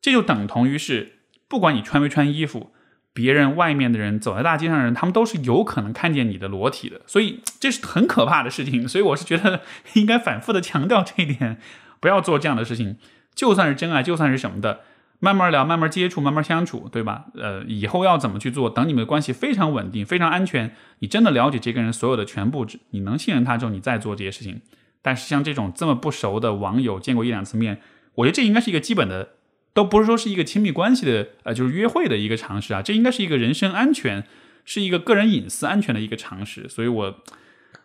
[0.00, 2.72] 这就等同于是，不管你穿没穿衣服。
[3.12, 8.88] 别人外面的人走在大街上的人，他们都是有可能看见你的裸体的，所以这是很可怕的事情。
[8.88, 9.60] 所以我是觉得
[9.92, 11.58] 应该反复的强调这一点，
[12.00, 12.96] 不要做这样的事情。
[13.32, 14.80] 就算是真爱，就算是什么的，
[15.20, 17.26] 慢慢聊，慢慢接触，慢慢相处，对吧？
[17.34, 18.68] 呃，以后要怎么去做？
[18.68, 24.60] 等你们的关系非常稳定、非常安全，你真的了解这个人所有的全部，你能信任他之后，你再做这些事情。
[25.02, 27.80] 但是像这种这么不熟的网友，见过一两次面，
[28.16, 29.30] 我觉得这应该是一个基本的。
[29.74, 34.22] 都不是说是一个亲密关系的，呃，就是约会的一个常识啊，这应该是一个人身安全，
[34.64, 36.68] 是一个个人隐私安全的一个常识。
[36.68, 37.12] 所以，我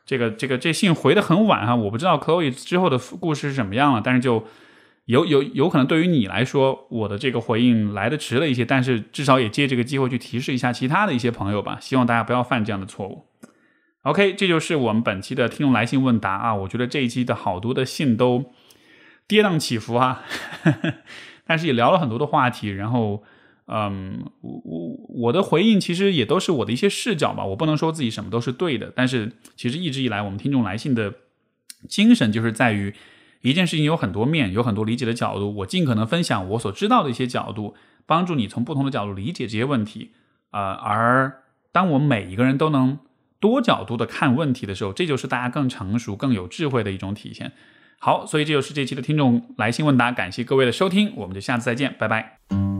[0.05, 4.45] 这个这个这信回的很晚哈，我不知道 Chloe 之后的故事是什么样了，但是就
[5.09, 13.25] 有有有可能对于你来说，我的这个回应来的迟了一些，但是至少也借这个机会去提示一下其他的一些朋友吧，希望大家不要犯这样的错误。
[14.03, 18.51] OK，这就是我们本期的听众来信问答啊，我觉得这一期的好多的信都
[19.27, 20.23] 跌宕起伏啊。
[21.47, 23.23] 但是也聊了很多的话题，然后，
[23.65, 31.11] 嗯，我我我的回应其实也都是我的一些视角吧，我不能说自己什么都是对的，但是其实一直以来我们听众来信的
[31.87, 32.93] 精神就是在于
[33.41, 37.75] 一件事情有很多面，有很多理解的角度，我尽可能分享我所知道的一些角度，
[38.05, 40.11] 帮助你从不同的角度理解这些问题。
[40.51, 42.99] 呃，而当我们每一个人都能
[43.39, 47.53] 多角度的看问题的时候，这就是大家更成熟、更有智慧的一种体现。
[47.99, 52.78] 好，所以这就是这期的听众来信问答，感谢各位的收听，我们就下次再见，拜拜。